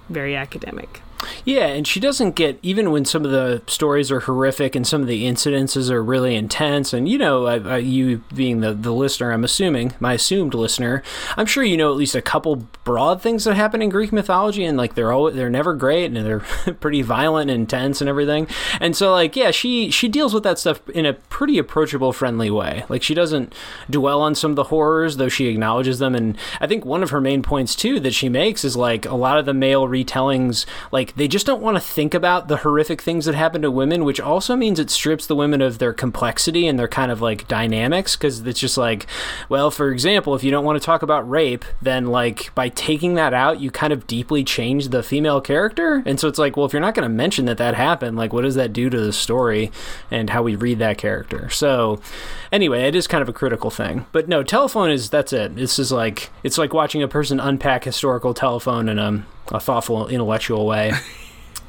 very 0.09 0.37
academic. 0.37 1.03
Yeah, 1.45 1.67
and 1.67 1.87
she 1.87 2.01
doesn't 2.01 2.37
get 2.37 2.59
even 2.63 2.91
when 2.91 3.05
some 3.05 3.25
of 3.25 3.31
the 3.31 3.63
stories 3.67 4.11
are 4.11 4.21
horrific 4.21 4.75
and 4.75 4.87
some 4.87 5.03
of 5.03 5.09
the 5.09 5.25
incidences 5.25 5.91
are 5.91 6.03
really 6.03 6.35
intense. 6.35 6.93
And 6.93 7.09
you 7.09 7.19
know, 7.19 7.47
uh, 7.47 7.61
uh, 7.65 7.77
you 7.77 8.23
being 8.35 8.61
the 8.61 8.73
the 8.73 8.93
listener, 8.93 9.33
I'm 9.33 9.45
assuming 9.45 9.95
my 10.01 10.15
assumed 10.15 10.55
listener, 10.55 11.03
I'm 11.37 11.47
sure 11.47 11.65
you 11.65 11.77
know 11.77 11.91
at 11.91 11.97
least 11.97 12.15
a 12.15 12.23
couple 12.23 12.57
broad 12.85 13.21
things 13.21 13.45
that 13.45 13.55
happen 13.55 13.83
in 13.83 13.91
Greek 13.91 14.13
mythology, 14.13 14.65
and 14.65 14.77
like 14.77 14.95
they're 14.95 15.13
always 15.13 15.35
they're 15.35 15.51
never 15.51 15.75
great 15.75 16.07
and 16.07 16.17
they're 16.17 16.41
pretty 16.81 17.03
violent 17.03 17.51
and 17.51 17.61
intense 17.61 18.01
and 18.01 18.09
everything. 18.09 18.47
And 18.81 18.97
so 18.97 19.13
like 19.13 19.37
yeah, 19.37 19.51
she 19.51 19.91
she 19.91 20.09
deals 20.09 20.35
with 20.35 20.43
that 20.45 20.59
stuff 20.59 20.87
in 20.91 21.07
a 21.07 21.15
pretty 21.15 21.59
approachable, 21.59 22.13
friendly 22.13 22.51
way. 22.51 22.85
Like 22.89 23.03
she 23.03 23.15
doesn't 23.15 23.55
dwell 23.89 24.21
on 24.21 24.35
some 24.35 24.53
of 24.53 24.57
the 24.57 24.65
horrors, 24.65 25.17
though 25.17 25.29
she 25.29 25.47
acknowledges 25.47 25.99
them. 25.99 26.15
And 26.15 26.37
I 26.61 26.67
think 26.67 26.85
one 26.85 27.03
of 27.03 27.11
her 27.11 27.21
main 27.21 27.43
points 27.43 27.75
too 27.75 28.01
that 28.01 28.15
she 28.15 28.29
makes 28.29 28.65
is 28.65 28.77
like 28.77 29.07
a 29.07 29.15
lot 29.15 29.39
of 29.39 29.47
the 29.47 29.55
male 29.55 29.87
retellings, 29.87 30.67
like 30.93 31.04
they 31.13 31.29
just 31.29 31.47
don't 31.47 31.61
want 31.61 31.77
to 31.77 31.81
think 31.81 32.15
about 32.15 32.49
the 32.49 32.59
horrific 32.59 33.03
things 33.03 33.27
that 33.27 33.35
happen 33.35 33.63
to 33.63 33.71
women, 33.71 34.05
which 34.05 34.21
also 34.21 34.57
means 34.57 34.79
it 34.79 34.91
strips 34.91 35.27
the 35.27 35.37
women 35.37 35.61
of 35.61 35.79
their 35.79 35.93
complexity 35.93 36.67
and 36.67 36.79
their 36.79 36.89
kind 36.89 37.11
of 37.11 37.21
like 37.21 37.47
dynamics 37.49 38.17
because 38.17 38.41
it's 38.47 38.61
just 38.61 38.79
like, 38.79 39.07
well, 39.49 39.71
for 39.71 39.91
example, 39.91 40.35
if 40.35 40.43
you 40.43 40.51
don't 40.51 40.65
want 40.65 40.81
to 40.81 40.85
talk 40.85 41.03
about 41.03 41.29
rape, 41.29 41.65
then 41.83 42.07
like 42.07 42.55
by 42.55 42.69
taking 42.69 43.15
that 43.15 43.35
out, 43.35 43.61
you 43.61 43.71
kind 43.71 43.93
of 43.93 44.07
deeply 44.07 44.45
change 44.45 44.89
the 44.89 45.03
female 45.03 45.41
character. 45.41 46.03
And 46.07 46.19
so 46.19 46.29
it's 46.29 46.39
like, 46.39 46.57
well, 46.57 46.67
if 46.67 46.73
you're 46.73 46.81
not 46.81 46.95
going 46.95 47.09
to 47.09 47.15
mention 47.15 47.45
that 47.47 47.59
that 47.59 47.75
happened, 47.75 48.17
like 48.17 48.33
what 48.33 48.43
does 48.43 48.55
that 48.55 48.73
do 48.73 48.89
to 48.89 49.01
the 49.01 49.13
story 49.13 49.71
and 50.11 50.31
how 50.31 50.43
we 50.43 50.57
read 50.57 50.79
that 50.79 50.99
character? 50.99 51.51
So 51.51 52.01
anyway, 52.53 52.89
it 52.89 52.95
is 52.95 53.07
kind 53.07 53.23
of 53.23 53.29
a 53.29 53.33
critical 53.33 53.71
thing. 53.71 54.07
But 54.13 54.29
no, 54.29 54.43
telephone 54.43 54.91
is 54.91 55.11
that's 55.11 55.33
it. 55.33 55.57
This 55.57 55.79
is 55.79 55.93
like 55.93 56.31
it's 56.43 56.59
like 56.59 56.73
watching 56.73 57.03
a 57.03 57.09
person 57.09 57.41
unpack 57.41 57.85
historical 57.85 58.35
telephone 58.35 58.89
in 58.89 58.99
a, 58.99 59.25
a 59.49 59.61
thoughtful, 59.61 60.09
intellectual 60.09 60.67
way. 60.67 60.93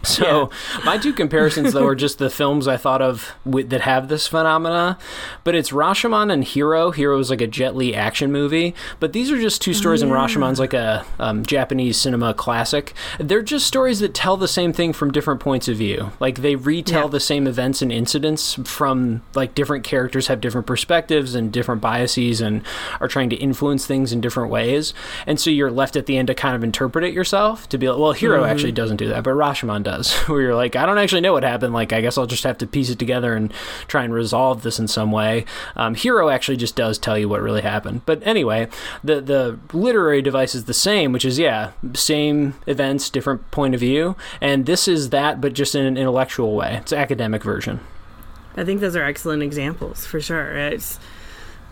So 0.16 0.50
yeah. 0.50 0.86
my 0.86 0.98
two 0.98 1.12
comparisons 1.12 1.74
though 1.74 1.86
are 1.86 1.96
just 1.96 2.20
the 2.20 2.30
films 2.30 2.68
I 2.68 2.78
thought 2.78 3.02
of 3.02 3.34
with, 3.44 3.70
that 3.70 3.82
have 3.82 4.08
this 4.08 4.28
phenomena, 4.28 4.98
but 5.44 5.56
it's 5.56 5.72
Rashomon 5.72 6.32
and 6.32 6.44
Hero. 6.44 6.92
Hero 6.92 7.20
is 7.20 7.30
like 7.30 7.42
a 7.42 7.48
Jet 7.48 7.76
Li 7.76 7.94
action 7.94 8.32
movie, 8.32 8.74
but 9.00 9.12
these 9.12 9.30
are 9.32 9.38
just 9.38 9.62
two 9.62 9.74
stories, 9.74 10.02
yeah. 10.02 10.08
and 10.08 10.16
Rashomon's 10.16 10.60
like 10.60 10.74
a 10.74 11.06
um, 11.20 11.46
Japanese 11.46 11.98
cinema 11.98 12.34
classic. 12.34 12.94
They're 13.20 13.42
just 13.42 13.68
stories 13.68 14.00
that 14.00 14.14
tell 14.14 14.38
the 14.38 14.48
same 14.48 14.72
thing 14.72 14.94
from 14.94 15.12
different 15.12 15.42
points 15.42 15.68
of 15.68 15.78
view. 15.78 16.12
Like 16.20 16.42
they 16.42 16.56
retell 16.56 17.06
yeah. 17.06 17.10
the 17.10 17.20
same 17.20 17.48
events 17.48 17.82
and 17.82 17.92
incidents 17.92 18.54
from 18.64 19.22
like 19.34 19.56
different 19.56 19.84
characters 19.84 20.28
have 20.28 20.40
different 20.40 20.68
perspectives 20.68 21.36
and 21.36 21.52
different 21.52 21.82
biases 21.82 22.40
and 22.42 22.62
are 23.02 23.08
trying 23.08 23.30
to 23.32 23.36
influence 23.36 23.86
things 23.86 24.14
in 24.14 24.22
different 24.22 24.50
ways, 24.50 24.94
and 25.28 25.40
so 25.40 25.50
you're 25.50 25.72
left 25.72 25.96
at 25.96 26.06
the 26.06 26.16
end 26.16 26.28
to 26.28 26.36
kind 26.36 26.56
of 26.56 26.64
interpret 26.64 27.04
it 27.04 27.14
yourself 27.14 27.68
to 27.70 27.78
be 27.78 27.90
like, 27.90 28.00
well, 28.00 28.14
Hero 28.14 28.42
mm-hmm. 28.42 28.52
actually 28.52 28.72
doesn't 28.72 28.98
do 28.98 29.10
that, 29.10 29.24
but 29.24 29.32
Rashomon 29.32 29.84
does 29.84 29.95
does, 29.96 30.12
where 30.28 30.42
you're 30.42 30.56
like, 30.56 30.76
I 30.76 30.86
don't 30.86 30.98
actually 30.98 31.22
know 31.22 31.34
what 31.34 31.44
happened. 31.44 31.74
Like, 31.74 31.94
I 31.94 32.02
guess 32.02 32.18
I'll 32.18 32.26
just 32.26 32.44
have 32.44 32.58
to 32.60 32.68
piece 32.68 32.90
it 32.90 33.00
together 33.00 33.34
and 33.36 33.52
try 33.88 34.04
and 34.04 34.14
resolve 34.14 34.64
this 34.64 34.80
in 34.80 34.88
some 34.88 35.12
way. 35.12 35.46
Um, 35.76 35.96
Hero 35.96 36.30
actually 36.30 36.58
just 36.58 36.76
does 36.76 36.98
tell 36.98 37.18
you 37.18 37.30
what 37.30 37.42
really 37.42 37.62
happened. 37.62 38.02
But 38.06 38.26
anyway, 38.26 38.68
the 39.04 39.22
the 39.22 39.60
literary 39.74 40.22
device 40.22 40.56
is 40.56 40.66
the 40.66 40.74
same, 40.74 41.12
which 41.12 41.26
is 41.26 41.40
yeah, 41.40 41.72
same 41.94 42.56
events, 42.68 43.10
different 43.10 43.50
point 43.52 43.74
of 43.74 43.80
view, 43.80 44.16
and 44.42 44.66
this 44.66 44.88
is 44.88 45.10
that, 45.10 45.42
but 45.42 45.54
just 45.54 45.76
in 45.76 45.86
an 45.86 45.98
intellectual 45.98 46.56
way. 46.56 46.78
It's 46.82 46.94
academic 46.94 47.44
version. 47.44 47.80
I 48.58 48.64
think 48.64 48.80
those 48.80 48.96
are 48.96 49.04
excellent 49.04 49.44
examples 49.44 50.06
for 50.06 50.22
sure. 50.22 50.56
It's 50.56 51.00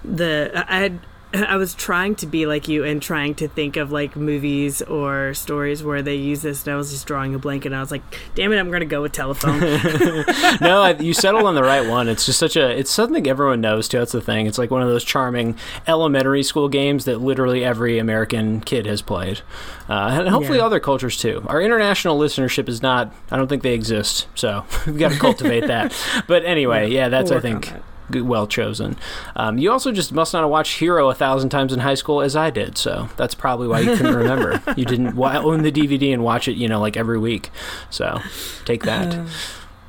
the 0.04 0.66
I 0.68 0.92
I 1.48 1.56
was 1.56 1.74
trying 1.74 2.16
to 2.16 2.28
be 2.28 2.46
like 2.46 2.68
you 2.68 2.84
and 2.84 3.02
trying 3.02 3.36
to 3.36 3.48
think 3.48 3.76
of 3.78 3.92
like 3.92 4.16
movies 4.16 4.82
or 4.84 5.34
stories 5.34 5.84
where 5.84 6.02
they 6.02 6.16
use 6.16 6.42
this, 6.42 6.66
and 6.66 6.74
I 6.74 6.78
was 6.78 6.92
just 6.92 7.08
drawing 7.08 7.34
a 7.34 7.40
blank, 7.40 7.66
and 7.66 7.76
I 7.76 7.80
was 7.80 7.92
like, 7.92 8.04
"Damn 8.36 8.52
it, 8.52 8.60
I'm 8.60 8.70
going 8.70 8.82
to 8.82 8.86
go 8.86 9.02
with 9.02 9.14
telephone." 9.14 9.60
no, 10.62 10.82
I, 10.84 10.96
you 11.00 11.14
settled 11.14 11.46
on 11.46 11.56
the 11.56 11.64
right 11.64 11.88
one. 11.88 12.08
It's 12.08 12.26
just 12.26 12.40
such 12.40 12.56
a, 12.56 12.70
it's 12.70 12.92
something 12.92 13.28
everyone 13.28 13.62
knows 13.62 13.88
too. 13.88 14.00
That's 14.00 14.12
the 14.12 14.22
thing. 14.22 14.46
It's 14.46 14.58
like 14.58 14.70
one 14.70 14.82
of 14.82 14.90
those 14.90 15.04
charming 15.04 15.58
elementary 15.88 16.44
school 16.44 16.70
games 16.70 17.06
that 17.06 17.20
literally 17.20 17.64
every 17.64 17.98
American 17.98 18.62
kid 18.62 18.86
has 18.86 19.02
played, 19.02 19.42
uh, 19.90 20.20
and 20.20 20.30
hopefully 20.30 20.60
yeah. 20.60 20.66
other 20.66 20.80
cultures 20.80 21.18
too. 21.18 21.44
Our 21.48 21.62
international 21.62 22.20
listenership 22.20 22.70
is 22.70 22.82
not. 22.82 23.14
I 23.32 23.38
don't 23.38 23.48
think 23.48 23.64
they 23.64 23.74
exist, 23.74 24.28
so 24.36 24.66
we've 24.86 25.00
got 25.00 25.12
to 25.12 25.20
cultivate 25.20 25.68
that. 25.68 25.96
But 26.28 26.46
anyway, 26.46 26.92
yeah, 26.92 27.10
that's 27.10 27.32
we'll 27.32 27.40
I 27.40 27.42
think 27.42 27.74
well 28.12 28.48
chosen. 28.48 28.98
Um, 29.36 29.58
you 29.58 29.72
also 29.72 29.92
just 29.92 30.12
must 30.12 30.34
not 30.34 30.42
have 30.42 30.50
watched 30.50 30.80
Hero 30.80 31.10
a 31.10 31.14
thousand 31.16 31.50
times 31.50 31.74
in 31.74 31.80
high 31.80 31.96
school 31.96 32.22
as 32.22 32.36
I 32.36 32.50
did, 32.50 32.78
so 32.78 33.10
that's 33.18 33.36
probably 33.36 33.68
why 33.68 33.80
you 33.82 33.96
couldn't 33.96 34.16
remember. 34.24 34.62
you 34.76 34.86
didn't 34.86 35.18
own 35.18 35.64
the 35.64 35.72
DVD 35.72 36.14
and 36.14 36.24
watch 36.24 36.48
it, 36.48 36.54
you 36.54 36.68
know, 36.68 36.80
like 36.80 36.98
every 36.98 37.20
week. 37.20 37.50
So 37.90 38.20
take 38.66 38.84
that. 38.84 39.14
Uh, 39.16 39.26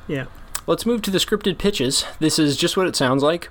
yeah. 0.09 0.27
Let's 0.67 0.87
move 0.87 1.03
to 1.03 1.11
the 1.11 1.19
scripted 1.19 1.59
pitches. 1.59 2.05
This 2.21 2.39
is 2.39 2.57
just 2.57 2.77
what 2.77 2.87
it 2.87 2.97
sounds 2.97 3.23
like. 3.23 3.51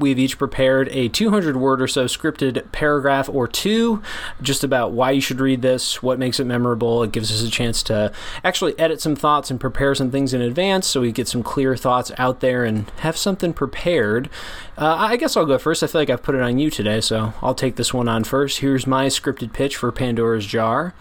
We've 0.00 0.18
each 0.18 0.38
prepared 0.38 0.88
a 0.88 1.08
200 1.08 1.56
word 1.56 1.82
or 1.82 1.86
so 1.86 2.06
scripted 2.06 2.72
paragraph 2.72 3.28
or 3.28 3.46
two 3.46 4.02
just 4.40 4.64
about 4.64 4.92
why 4.92 5.10
you 5.10 5.20
should 5.20 5.40
read 5.40 5.60
this, 5.60 6.02
what 6.02 6.18
makes 6.18 6.40
it 6.40 6.46
memorable. 6.46 7.02
It 7.02 7.12
gives 7.12 7.30
us 7.30 7.46
a 7.46 7.50
chance 7.50 7.82
to 7.84 8.10
actually 8.42 8.78
edit 8.78 9.02
some 9.02 9.14
thoughts 9.14 9.50
and 9.50 9.60
prepare 9.60 9.94
some 9.94 10.10
things 10.10 10.32
in 10.32 10.40
advance 10.40 10.86
so 10.86 11.02
we 11.02 11.12
get 11.12 11.28
some 11.28 11.42
clear 11.42 11.76
thoughts 11.76 12.10
out 12.16 12.40
there 12.40 12.64
and 12.64 12.90
have 13.00 13.16
something 13.16 13.52
prepared. 13.52 14.30
Uh, 14.78 14.96
I 14.98 15.16
guess 15.16 15.36
I'll 15.36 15.44
go 15.44 15.58
first. 15.58 15.82
I 15.82 15.86
feel 15.86 16.00
like 16.00 16.10
I've 16.10 16.22
put 16.22 16.34
it 16.34 16.40
on 16.40 16.58
you 16.58 16.70
today, 16.70 17.02
so 17.02 17.34
I'll 17.42 17.54
take 17.54 17.76
this 17.76 17.92
one 17.92 18.08
on 18.08 18.24
first. 18.24 18.60
Here's 18.60 18.86
my 18.86 19.06
scripted 19.06 19.52
pitch 19.52 19.76
for 19.76 19.92
Pandora's 19.92 20.46
Jar. 20.46 20.94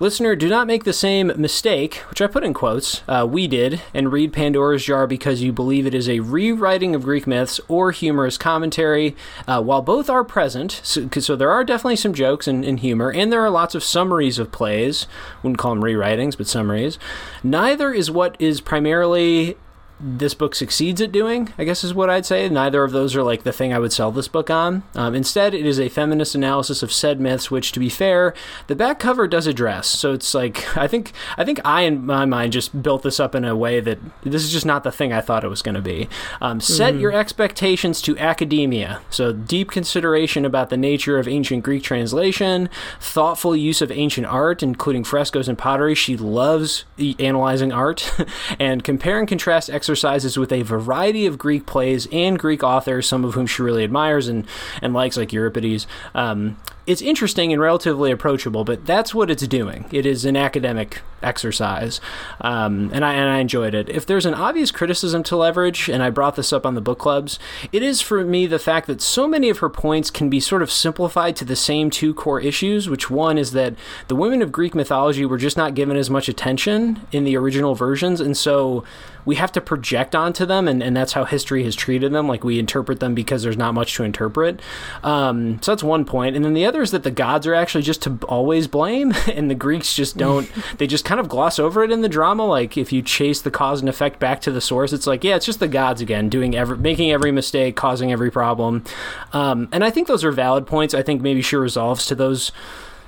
Listener, 0.00 0.34
do 0.34 0.48
not 0.48 0.66
make 0.66 0.82
the 0.82 0.92
same 0.92 1.30
mistake, 1.36 1.98
which 2.10 2.20
I 2.20 2.26
put 2.26 2.42
in 2.42 2.52
quotes, 2.52 3.02
uh, 3.06 3.24
we 3.30 3.46
did, 3.46 3.80
and 3.94 4.10
read 4.10 4.32
Pandora's 4.32 4.84
Jar 4.84 5.06
because 5.06 5.40
you 5.40 5.52
believe 5.52 5.86
it 5.86 5.94
is 5.94 6.08
a 6.08 6.18
rewriting 6.18 6.96
of 6.96 7.04
Greek 7.04 7.28
myths 7.28 7.60
or 7.68 7.92
humorous 7.92 8.36
commentary. 8.36 9.14
Uh, 9.46 9.62
while 9.62 9.82
both 9.82 10.10
are 10.10 10.24
present, 10.24 10.80
so, 10.82 11.08
so, 11.20 11.36
there 11.36 11.52
are 11.52 11.62
definitely 11.62 11.94
some 11.94 12.12
jokes 12.12 12.48
and, 12.48 12.64
and, 12.64 12.80
humor, 12.80 13.12
and 13.12 13.32
there 13.32 13.40
are 13.40 13.50
lots 13.50 13.76
of 13.76 13.84
summaries 13.84 14.40
of 14.40 14.50
plays. 14.50 15.06
Wouldn't 15.44 15.58
call 15.58 15.76
them 15.76 15.84
rewritings, 15.84 16.36
but 16.36 16.48
summaries. 16.48 16.98
Neither 17.44 17.92
is 17.92 18.10
what 18.10 18.34
is 18.40 18.60
primarily 18.60 19.56
this 20.00 20.34
book 20.34 20.54
succeeds 20.54 21.00
at 21.00 21.12
doing, 21.12 21.52
I 21.56 21.64
guess 21.64 21.84
is 21.84 21.94
what 21.94 22.10
I'd 22.10 22.26
say. 22.26 22.48
Neither 22.48 22.82
of 22.82 22.92
those 22.92 23.14
are 23.14 23.22
like 23.22 23.44
the 23.44 23.52
thing 23.52 23.72
I 23.72 23.78
would 23.78 23.92
sell 23.92 24.10
this 24.10 24.28
book 24.28 24.50
on. 24.50 24.82
Um, 24.94 25.14
instead, 25.14 25.54
it 25.54 25.64
is 25.64 25.78
a 25.78 25.88
feminist 25.88 26.34
analysis 26.34 26.82
of 26.82 26.92
said 26.92 27.20
myths, 27.20 27.50
which, 27.50 27.72
to 27.72 27.80
be 27.80 27.88
fair, 27.88 28.34
the 28.66 28.74
back 28.74 28.98
cover 28.98 29.28
does 29.28 29.46
address. 29.46 29.86
So 29.86 30.12
it's 30.12 30.34
like 30.34 30.76
I 30.76 30.88
think 30.88 31.12
I 31.36 31.44
think 31.44 31.60
I, 31.64 31.82
in 31.82 32.04
my 32.04 32.24
mind, 32.24 32.52
just 32.52 32.82
built 32.82 33.02
this 33.02 33.20
up 33.20 33.34
in 33.34 33.44
a 33.44 33.56
way 33.56 33.80
that 33.80 33.98
this 34.22 34.42
is 34.42 34.52
just 34.52 34.66
not 34.66 34.84
the 34.84 34.92
thing 34.92 35.12
I 35.12 35.20
thought 35.20 35.44
it 35.44 35.48
was 35.48 35.62
going 35.62 35.76
to 35.76 35.82
be. 35.82 36.08
Um, 36.40 36.60
set 36.60 36.94
mm-hmm. 36.94 37.00
your 37.00 37.12
expectations 37.12 38.02
to 38.02 38.18
academia. 38.18 39.00
So 39.10 39.32
deep 39.32 39.70
consideration 39.70 40.44
about 40.44 40.70
the 40.70 40.76
nature 40.76 41.18
of 41.18 41.28
ancient 41.28 41.62
Greek 41.62 41.82
translation, 41.82 42.68
thoughtful 43.00 43.54
use 43.54 43.80
of 43.80 43.92
ancient 43.92 44.26
art, 44.26 44.62
including 44.62 45.04
frescoes 45.04 45.48
and 45.48 45.56
pottery. 45.56 45.94
She 45.94 46.16
loves 46.16 46.84
analyzing 47.18 47.72
art, 47.72 48.12
and 48.58 48.82
compare 48.82 49.18
and 49.18 49.28
contrast 49.28 49.70
exercises 49.84 50.38
with 50.38 50.50
a 50.50 50.62
variety 50.62 51.26
of 51.26 51.36
Greek 51.36 51.66
plays 51.66 52.08
and 52.10 52.38
Greek 52.38 52.62
authors, 52.62 53.06
some 53.06 53.22
of 53.22 53.34
whom 53.34 53.46
she 53.46 53.60
really 53.60 53.84
admires 53.84 54.28
and, 54.28 54.46
and 54.80 54.94
likes, 54.94 55.18
like 55.18 55.30
Euripides. 55.30 55.86
Um, 56.14 56.56
it's 56.86 57.00
interesting 57.00 57.52
and 57.52 57.60
relatively 57.60 58.10
approachable, 58.10 58.64
but 58.64 58.84
that's 58.84 59.14
what 59.14 59.30
it's 59.30 59.46
doing. 59.46 59.86
It 59.90 60.04
is 60.04 60.24
an 60.24 60.36
academic 60.36 61.00
exercise, 61.22 62.00
um, 62.42 62.90
and 62.92 63.04
I 63.04 63.14
and 63.14 63.30
I 63.30 63.38
enjoyed 63.38 63.74
it. 63.74 63.88
If 63.88 64.04
there's 64.04 64.26
an 64.26 64.34
obvious 64.34 64.70
criticism 64.70 65.22
to 65.24 65.36
leverage, 65.36 65.88
and 65.88 66.02
I 66.02 66.10
brought 66.10 66.36
this 66.36 66.52
up 66.52 66.66
on 66.66 66.74
the 66.74 66.80
book 66.82 66.98
clubs, 66.98 67.38
it 67.72 67.82
is 67.82 68.00
for 68.00 68.22
me 68.24 68.46
the 68.46 68.58
fact 68.58 68.86
that 68.88 69.00
so 69.00 69.26
many 69.26 69.48
of 69.48 69.58
her 69.58 69.70
points 69.70 70.10
can 70.10 70.28
be 70.28 70.40
sort 70.40 70.62
of 70.62 70.70
simplified 70.70 71.36
to 71.36 71.44
the 71.44 71.56
same 71.56 71.88
two 71.88 72.12
core 72.12 72.40
issues. 72.40 72.88
Which 72.88 73.10
one 73.10 73.38
is 73.38 73.52
that 73.52 73.74
the 74.08 74.16
women 74.16 74.42
of 74.42 74.52
Greek 74.52 74.74
mythology 74.74 75.24
were 75.24 75.38
just 75.38 75.56
not 75.56 75.74
given 75.74 75.96
as 75.96 76.10
much 76.10 76.28
attention 76.28 77.00
in 77.12 77.24
the 77.24 77.36
original 77.36 77.74
versions, 77.74 78.20
and 78.20 78.36
so 78.36 78.84
we 79.24 79.36
have 79.36 79.52
to 79.52 79.60
project 79.60 80.14
onto 80.14 80.44
them, 80.44 80.68
and, 80.68 80.82
and 80.82 80.94
that's 80.96 81.14
how 81.14 81.24
history 81.24 81.64
has 81.64 81.74
treated 81.74 82.12
them. 82.12 82.28
Like 82.28 82.44
we 82.44 82.58
interpret 82.58 83.00
them 83.00 83.14
because 83.14 83.42
there's 83.42 83.56
not 83.56 83.72
much 83.72 83.94
to 83.94 84.04
interpret. 84.04 84.60
Um, 85.02 85.62
so 85.62 85.72
that's 85.72 85.82
one 85.82 86.04
point, 86.04 86.36
and 86.36 86.44
then 86.44 86.52
the 86.52 86.66
other 86.66 86.73
is 86.82 86.90
that 86.90 87.02
the 87.02 87.10
gods 87.10 87.46
are 87.46 87.54
actually 87.54 87.82
just 87.82 88.02
to 88.02 88.18
always 88.28 88.66
blame, 88.66 89.12
and 89.32 89.50
the 89.50 89.54
Greeks 89.54 89.94
just 89.94 90.16
don't. 90.16 90.50
they 90.78 90.86
just 90.86 91.04
kind 91.04 91.20
of 91.20 91.28
gloss 91.28 91.58
over 91.58 91.82
it 91.84 91.90
in 91.90 92.00
the 92.00 92.08
drama. 92.08 92.44
Like 92.44 92.76
if 92.76 92.92
you 92.92 93.02
chase 93.02 93.40
the 93.40 93.50
cause 93.50 93.80
and 93.80 93.88
effect 93.88 94.18
back 94.18 94.40
to 94.42 94.50
the 94.50 94.60
source, 94.60 94.92
it's 94.92 95.06
like 95.06 95.24
yeah, 95.24 95.36
it's 95.36 95.46
just 95.46 95.60
the 95.60 95.68
gods 95.68 96.00
again 96.00 96.28
doing 96.28 96.54
every, 96.54 96.76
making 96.76 97.10
every 97.10 97.32
mistake, 97.32 97.76
causing 97.76 98.12
every 98.12 98.30
problem. 98.30 98.84
Um, 99.32 99.68
and 99.72 99.84
I 99.84 99.90
think 99.90 100.08
those 100.08 100.24
are 100.24 100.32
valid 100.32 100.66
points. 100.66 100.94
I 100.94 101.02
think 101.02 101.22
maybe 101.22 101.42
she 101.42 101.56
resolves 101.56 102.06
to 102.06 102.14
those 102.14 102.52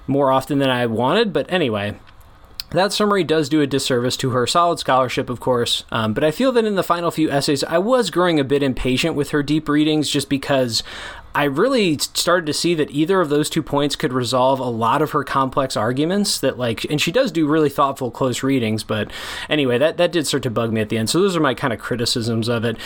more 0.06 0.30
often 0.30 0.58
than 0.58 0.70
I 0.70 0.86
wanted, 0.86 1.32
but 1.32 1.50
anyway. 1.50 1.98
That 2.70 2.92
summary 2.92 3.22
does 3.22 3.48
do 3.48 3.60
a 3.60 3.66
disservice 3.66 4.16
to 4.18 4.30
her 4.30 4.44
solid 4.46 4.80
scholarship, 4.80 5.30
of 5.30 5.38
course, 5.38 5.84
um, 5.92 6.14
but 6.14 6.24
I 6.24 6.32
feel 6.32 6.50
that 6.52 6.64
in 6.64 6.74
the 6.74 6.82
final 6.82 7.12
few 7.12 7.30
essays, 7.30 7.62
I 7.62 7.78
was 7.78 8.10
growing 8.10 8.40
a 8.40 8.44
bit 8.44 8.62
impatient 8.62 9.14
with 9.14 9.30
her 9.30 9.42
deep 9.44 9.68
readings 9.68 10.10
just 10.10 10.28
because 10.28 10.82
I 11.36 11.44
really 11.44 11.98
started 11.98 12.46
to 12.46 12.54
see 12.54 12.74
that 12.76 12.90
either 12.90 13.20
of 13.20 13.28
those 13.28 13.50
two 13.50 13.62
points 13.62 13.94
could 13.94 14.14
resolve 14.14 14.58
a 14.58 14.64
lot 14.64 15.02
of 15.02 15.10
her 15.10 15.22
complex 15.22 15.76
arguments. 15.76 16.40
That 16.40 16.58
like, 16.58 16.84
and 16.84 16.98
she 16.98 17.12
does 17.12 17.30
do 17.30 17.46
really 17.46 17.68
thoughtful 17.68 18.10
close 18.10 18.42
readings. 18.42 18.82
But 18.82 19.10
anyway, 19.50 19.76
that 19.76 19.98
that 19.98 20.12
did 20.12 20.26
start 20.26 20.44
to 20.44 20.50
bug 20.50 20.72
me 20.72 20.80
at 20.80 20.88
the 20.88 20.96
end. 20.96 21.10
So 21.10 21.20
those 21.20 21.36
are 21.36 21.40
my 21.40 21.52
kind 21.52 21.74
of 21.74 21.78
criticisms 21.78 22.48
of 22.48 22.64
it. 22.64 22.78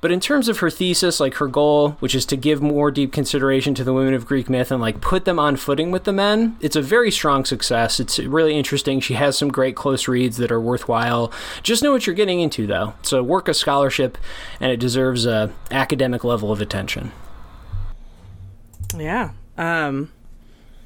But 0.00 0.10
in 0.10 0.20
terms 0.20 0.48
of 0.48 0.60
her 0.60 0.70
thesis, 0.70 1.20
like 1.20 1.34
her 1.34 1.48
goal, 1.48 1.90
which 2.00 2.14
is 2.14 2.24
to 2.26 2.36
give 2.38 2.62
more 2.62 2.90
deep 2.90 3.12
consideration 3.12 3.74
to 3.74 3.84
the 3.84 3.92
women 3.92 4.14
of 4.14 4.24
Greek 4.24 4.48
myth 4.48 4.72
and 4.72 4.80
like 4.80 5.02
put 5.02 5.26
them 5.26 5.38
on 5.38 5.56
footing 5.56 5.90
with 5.90 6.04
the 6.04 6.12
men, 6.14 6.56
it's 6.62 6.76
a 6.76 6.80
very 6.80 7.10
strong 7.10 7.44
success. 7.44 8.00
It's 8.00 8.18
really 8.18 8.56
interesting. 8.56 9.00
She 9.00 9.14
has 9.14 9.36
some 9.36 9.50
great 9.50 9.76
close 9.76 10.08
reads 10.08 10.38
that 10.38 10.50
are 10.50 10.60
worthwhile. 10.60 11.30
Just 11.62 11.82
know 11.82 11.92
what 11.92 12.06
you're 12.06 12.16
getting 12.16 12.40
into, 12.40 12.66
though. 12.66 12.94
It's 13.00 13.12
a 13.12 13.22
work 13.22 13.48
of 13.48 13.56
scholarship, 13.56 14.16
and 14.60 14.72
it 14.72 14.80
deserves 14.80 15.26
a 15.26 15.52
academic 15.70 16.24
level 16.24 16.50
of 16.50 16.62
attention. 16.62 17.12
Yeah. 18.96 19.32
Um, 19.56 20.12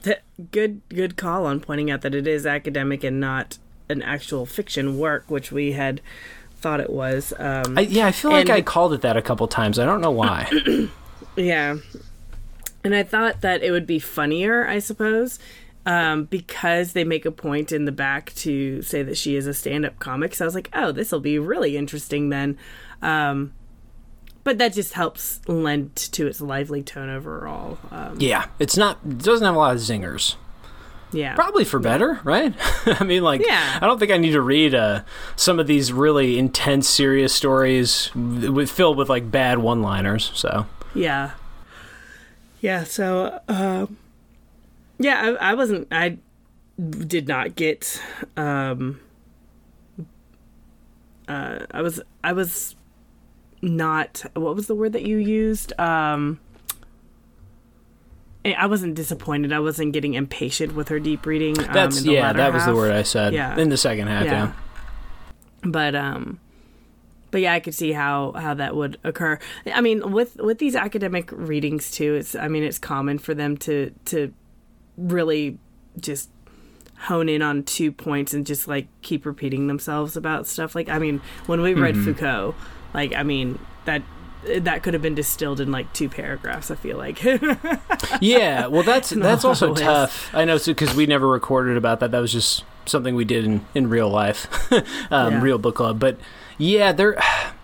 th- 0.03 0.21
good 0.51 0.81
good 0.89 1.17
call 1.17 1.47
on 1.47 1.61
pointing 1.61 1.91
out 1.91 2.03
that 2.03 2.15
it 2.15 2.27
is 2.27 2.47
academic 2.47 3.05
and 3.05 3.21
not 3.21 3.59
an 3.89 4.03
actual 4.03 4.47
fiction 4.47 4.99
work, 4.99 5.25
which 5.29 5.53
we 5.53 5.73
had 5.73 6.01
thought 6.57 6.81
it 6.81 6.91
was. 6.91 7.33
Um, 7.39 7.77
I, 7.77 7.83
yeah, 7.83 8.07
I 8.07 8.13
feel 8.13 8.31
like 8.31 8.51
I 8.51 8.63
called 8.63 8.93
it 8.95 9.03
that 9.03 9.17
a 9.17 9.23
couple 9.23 9.47
times. 9.49 9.79
I 9.79 9.85
don't 9.85 10.01
know 10.01 10.11
why. 10.11 10.51
yeah. 11.37 11.77
And 12.85 12.95
I 12.95 13.03
thought 13.03 13.43
that 13.43 13.63
it 13.63 13.71
would 13.71 13.87
be 13.87 13.99
funnier, 13.99 14.67
I 14.67 14.79
suppose, 14.79 15.39
um, 15.87 16.25
because 16.25 16.93
they 16.93 17.05
make 17.05 17.25
a 17.25 17.31
point 17.31 17.73
in 17.73 17.85
the 17.85 17.93
back 17.93 18.35
to 18.37 18.83
say 18.83 19.03
that 19.03 19.17
she 19.17 19.37
is 19.37 19.47
a 19.47 19.55
stand 19.55 19.85
up 19.85 19.99
comic. 19.99 20.35
So 20.35 20.45
I 20.45 20.47
was 20.47 20.55
like, 20.55 20.71
oh, 20.73 20.93
this 20.93 21.13
will 21.13 21.21
be 21.21 21.39
really 21.39 21.77
interesting 21.77 22.31
then. 22.31 22.59
Um, 23.03 23.53
but 24.45 24.59
that 24.59 24.73
just 24.73 24.95
helps 24.95 25.41
lend 25.49 25.95
to 25.97 26.27
its 26.27 26.41
lively 26.41 26.83
tone 26.83 27.09
overall. 27.09 27.79
Um, 27.91 28.17
yeah, 28.21 28.47
it's 28.59 28.77
not. 28.77 28.99
It 29.05 29.19
doesn't 29.19 29.45
have 29.45 29.55
a 29.55 29.59
lot 29.59 29.75
of 29.75 29.81
zingers. 29.81 30.37
Yeah, 31.13 31.35
probably 31.35 31.65
for 31.65 31.79
better, 31.79 32.21
right? 32.25 32.55
I 32.87 33.05
mean, 33.05 33.23
like, 33.23 33.47
yeah. 33.47 33.79
I 33.81 33.87
don't 33.87 33.99
think 33.99 34.11
I 34.11 34.17
need 34.17 34.33
to 34.33 34.41
read 34.41 34.75
uh, 34.75 35.03
some 35.37 35.61
of 35.61 35.67
these 35.67 35.93
really 35.93 36.39
intense, 36.39 36.89
serious 36.89 37.35
stories 37.35 38.11
with 38.15 38.71
filled 38.71 38.97
with 38.97 39.09
like 39.09 39.31
bad 39.31 39.59
one-liners. 39.59 40.33
So 40.35 40.67
yeah, 40.95 41.33
yeah. 42.61 42.85
So 42.85 43.41
uh, 43.49 43.87
yeah, 44.99 45.37
I, 45.41 45.51
I, 45.51 45.55
wasn't. 45.55 45.89
I 45.93 46.19
did 46.81 47.29
not 47.29 47.57
get. 47.57 48.03
Um, 48.37 49.01
uh, 51.29 51.67
I 51.71 51.83
was. 51.83 52.01
I 52.25 52.33
was 52.33 52.75
not 53.63 54.23
what 54.35 54.55
was 54.57 54.67
the 54.67 54.75
word 54.75 54.93
that 54.93 55.03
you 55.03 55.17
used 55.17 55.73
um 55.79 56.39
I 58.45 58.67
wasn't 58.67 58.97
disappointed. 58.97 59.53
I 59.53 59.61
wasn't 59.61 59.93
getting 59.93 60.15
impatient 60.15 60.75
with 60.75 60.89
her 60.89 60.99
deep 60.99 61.27
reading. 61.27 61.57
Um, 61.61 61.73
That's 61.73 62.05
yeah, 62.05 62.33
that 62.33 62.41
half. 62.41 62.55
was 62.55 62.67
the 62.67 62.75
word 62.75 62.93
I 62.93 63.03
said. 63.03 63.33
Yeah. 63.35 63.57
in 63.57 63.69
the 63.69 63.77
second 63.77 64.09
half. 64.09 64.25
Yeah. 64.25 64.33
yeah. 64.33 64.53
but 65.63 65.95
um, 65.95 66.41
but 67.31 67.41
yeah, 67.41 67.53
I 67.53 67.61
could 67.61 67.75
see 67.75 67.93
how 67.93 68.33
how 68.33 68.55
that 68.55 68.75
would 68.75 68.99
occur. 69.05 69.39
I 69.73 69.81
mean, 69.81 70.11
with 70.11 70.37
with 70.37 70.59
these 70.59 70.75
academic 70.75 71.31
readings 71.31 71.93
too, 71.93 72.15
it's 72.15 72.35
I 72.35 72.49
mean, 72.49 72.65
it's 72.65 72.79
common 72.79 73.19
for 73.19 73.33
them 73.33 73.57
to 73.59 73.93
to 74.07 74.33
really 74.97 75.59
just 76.01 76.29
hone 76.99 77.29
in 77.29 77.43
on 77.43 77.63
two 77.65 77.91
points 77.91 78.33
and 78.35 78.47
just 78.47 78.69
like 78.69 78.87
keep 79.03 79.25
repeating 79.25 79.67
themselves 79.67 80.17
about 80.17 80.47
stuff. 80.47 80.75
Like, 80.75 80.89
I 80.89 80.99
mean, 80.99 81.21
when 81.47 81.61
we 81.61 81.75
read 81.75 81.95
mm-hmm. 81.95 82.05
Foucault 82.05 82.55
like, 82.95 83.15
I 83.15 83.23
mean, 83.23 83.59
that 83.85 84.03
that 84.45 84.83
could 84.83 84.93
have 84.95 85.03
been 85.03 85.15
distilled 85.15 85.61
in 85.61 85.71
like 85.71 85.93
two 85.93 86.09
paragraphs. 86.09 86.71
I 86.71 86.75
feel 86.75 86.99
like. 86.99 87.23
yeah, 88.21 88.67
well, 88.67 88.83
that's 88.83 89.11
that's 89.11 89.45
also 89.45 89.75
tough. 89.75 90.35
I 90.35 90.45
know 90.45 90.59
because 90.59 90.95
we 90.95 91.07
never 91.07 91.29
recorded 91.29 91.77
about 91.77 92.01
that. 92.01 92.11
That 92.11 92.21
was 92.21 92.33
just 92.33 92.65
something 92.87 93.15
we 93.15 93.25
did 93.25 93.45
in 93.45 93.65
in 93.75 93.89
real 93.89 94.09
life, 94.09 94.73
um, 95.11 95.35
yeah. 95.35 95.41
real 95.41 95.59
book 95.59 95.77
club. 95.77 95.99
But 95.99 96.19
yeah, 96.59 96.93
there 96.93 97.17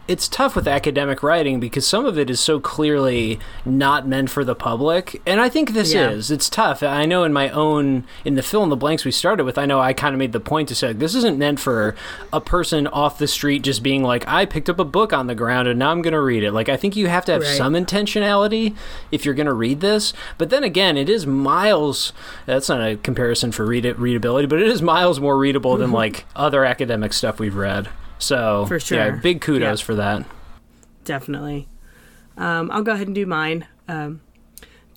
it's 0.09 0.27
tough 0.27 0.57
with 0.57 0.67
academic 0.67 1.23
writing 1.23 1.61
because 1.61 1.87
some 1.87 2.07
of 2.07 2.19
it 2.19 2.31
is 2.31 2.41
so 2.41 2.59
clearly 2.59 3.39
not 3.67 4.09
meant 4.09 4.31
for 4.31 4.43
the 4.43 4.55
public 4.55 5.21
and 5.27 5.39
i 5.39 5.49
think 5.51 5.73
this 5.73 5.93
yeah. 5.93 6.09
is. 6.09 6.31
It's 6.31 6.49
tough. 6.49 6.83
I 6.83 7.05
know 7.05 7.25
in 7.25 7.33
my 7.33 7.51
own 7.51 8.05
in 8.25 8.35
the 8.35 8.43
fill 8.43 8.63
in 8.63 8.71
the 8.71 8.77
blanks 8.77 9.05
we 9.05 9.11
started 9.11 9.45
with 9.45 9.59
i 9.59 9.67
know 9.67 9.79
i 9.79 9.93
kind 9.93 10.15
of 10.15 10.19
made 10.19 10.33
the 10.33 10.41
point 10.41 10.69
to 10.69 10.75
say 10.75 10.89
like, 10.89 10.99
this 10.99 11.15
isn't 11.15 11.39
meant 11.39 11.61
for 11.61 11.95
a 12.33 12.41
person 12.41 12.87
off 12.87 13.19
the 13.19 13.29
street 13.29 13.63
just 13.63 13.83
being 13.83 14.03
like 14.03 14.27
i 14.27 14.47
picked 14.47 14.71
up 14.71 14.79
a 14.79 14.85
book 14.85 15.13
on 15.13 15.27
the 15.27 15.35
ground 15.35 15.69
and 15.69 15.79
now 15.79 15.91
i'm 15.91 16.01
going 16.01 16.13
to 16.13 16.21
read 16.21 16.43
it. 16.43 16.53
Like 16.53 16.71
i 16.71 16.77
think 16.77 16.97
you 16.97 17.09
have 17.09 17.27
to 17.27 17.33
have 17.33 17.43
right. 17.43 17.57
some 17.57 17.75
intentionality 17.75 18.75
if 19.13 19.25
you're 19.25 19.35
going 19.35 19.47
to 19.47 19.53
read 19.53 19.81
this. 19.81 20.15
But 20.39 20.49
then 20.49 20.65
again 20.65 20.97
it 20.97 21.11
is 21.11 21.27
miles 21.27 22.15
that's 22.47 22.71
not 22.71 22.81
a 22.81 22.97
comparison 22.97 23.53
for 23.53 23.67
read 23.67 23.85
readability 23.85 24.47
but 24.47 24.61
it 24.61 24.69
is 24.69 24.81
miles 24.81 25.21
more 25.21 25.37
readable 25.37 25.77
than 25.77 25.89
mm-hmm. 25.89 25.97
like 25.97 26.25
other 26.35 26.65
academic 26.65 27.13
stuff 27.13 27.39
we've 27.39 27.55
read 27.55 27.89
so 28.19 28.67
for 28.67 28.79
sure, 28.81 28.99
yeah, 28.99 29.11
big 29.11 29.41
kudos 29.41 29.81
for 29.81 29.95
that. 29.95 30.25
Definitely. 31.05 31.69
Um, 32.37 32.71
I'll 32.71 32.83
go 32.83 32.93
ahead 32.93 33.09
and 33.09 33.15
do 33.15 33.27
mine. 33.27 33.67
Um, 33.89 34.21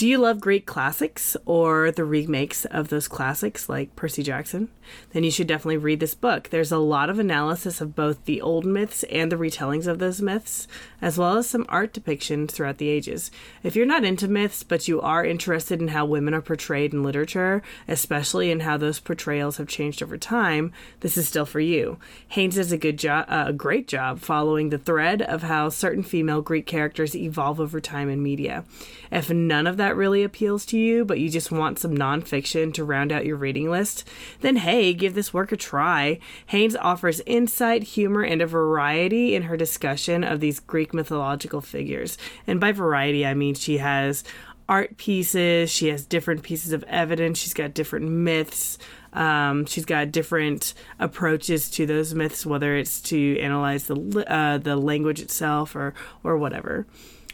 do 0.02 0.08
you 0.08 0.18
love 0.18 0.40
Greek 0.40 0.66
classics 0.66 1.38
or 1.46 1.92
the 1.92 2.04
remakes 2.04 2.66
of 2.66 2.88
those 2.88 3.08
classics 3.08 3.70
like 3.70 3.96
Percy 3.96 4.24
Jackson? 4.24 4.68
Then 5.14 5.24
you 5.24 5.30
should 5.30 5.46
definitely 5.46 5.78
read 5.78 6.00
this 6.00 6.16
book. 6.16 6.50
There's 6.50 6.72
a 6.72 6.80
lot 6.80 7.12
of 7.12 7.20
analysis 7.20 7.82
of 7.82 7.96
both 7.96 8.26
the 8.26 8.42
old 8.42 8.66
myths 8.66 9.04
and 9.04 9.32
the 9.32 9.36
retellings 9.36 9.86
of 9.86 10.00
those 10.00 10.20
myths, 10.20 10.68
as 11.04 11.20
well 11.20 11.38
as 11.38 11.48
some 11.48 11.68
art 11.70 11.94
depictions 11.94 12.50
throughout 12.50 12.80
the 12.80 12.90
ages. 12.90 13.30
If 13.62 13.76
you're 13.76 13.86
not 13.86 14.04
into 14.04 14.28
myths, 14.28 14.64
but 14.64 14.88
you 14.88 15.00
are 15.02 15.24
interested 15.24 15.80
in 15.80 15.90
how 15.90 16.06
women 16.06 16.34
are 16.34 16.42
portrayed 16.42 16.94
in 16.94 17.04
literature, 17.04 17.62
especially 17.88 18.50
in 18.50 18.62
how 18.62 18.78
those 18.78 19.00
portrayals 19.00 19.58
have 19.58 19.68
changed 19.68 20.02
over 20.02 20.18
time, 20.18 20.74
this 21.02 21.16
is 21.16 21.28
still 21.28 21.46
for 21.46 21.60
you. 21.60 22.00
Haynes 22.30 22.56
does 22.56 22.72
a 22.72 22.78
good 22.78 22.98
job, 22.98 23.28
uh, 23.30 23.46
a 23.50 23.54
great 23.54 23.88
job 23.88 24.20
following 24.20 24.72
the 24.72 24.80
thread 24.80 25.22
of 25.22 25.44
how 25.44 25.70
certain 25.70 26.02
female 26.02 26.42
Greek 26.42 26.66
characters 26.66 27.16
evolve 27.16 27.60
over 27.60 27.80
time 27.80 28.10
in 28.10 28.24
media. 28.24 28.66
If 29.12 29.30
none 29.30 29.68
of 29.68 29.78
that 29.78 29.96
really 29.96 30.24
appeals 30.24 30.66
to 30.68 30.78
you, 30.78 31.04
but 31.04 31.20
you 31.20 31.30
just 31.30 31.52
want 31.52 31.80
some 31.80 31.96
nonfiction 31.96 32.74
to 32.76 32.84
round 32.84 33.12
out 33.12 33.26
your 33.26 33.36
reading 33.36 33.70
list, 33.70 34.08
then 34.40 34.56
hey, 34.56 34.94
give 34.94 35.14
this 35.14 35.34
work 35.34 35.52
a 35.52 35.58
try. 35.58 36.20
Haynes 36.48 36.76
offers 36.78 37.22
insight, 37.26 37.84
humor, 37.84 38.24
and 38.24 38.42
a 38.42 38.48
variety 38.48 39.36
in 39.36 39.44
her 39.44 39.58
discussion 39.58 40.24
of 40.24 40.40
these 40.40 40.60
Greek 40.60 40.94
mythological 40.94 41.62
figures. 41.62 42.18
And 42.48 42.60
by 42.60 42.72
variety, 42.72 43.26
I 43.26 43.34
mean 43.34 43.56
she 43.56 43.80
has 43.80 44.24
art 44.70 44.96
pieces, 44.96 45.70
she 45.70 45.90
has 45.90 46.06
different 46.06 46.44
pieces 46.44 46.72
of 46.72 46.84
evidence, 46.86 47.40
she's 47.40 47.54
got 47.54 47.74
different 47.74 48.10
myths. 48.10 48.78
Um, 49.14 49.66
she's 49.66 49.84
got 49.84 50.12
different 50.12 50.74
approaches 50.98 51.70
to 51.72 51.86
those 51.86 52.16
myths, 52.16 52.46
whether 52.46 52.78
it's 52.78 53.02
to 53.02 53.38
analyze 53.40 53.88
the 53.88 54.26
uh, 54.26 54.58
the 54.58 54.78
language 54.78 55.20
itself 55.20 55.76
or 55.76 55.94
or 56.24 56.38
whatever. 56.38 56.88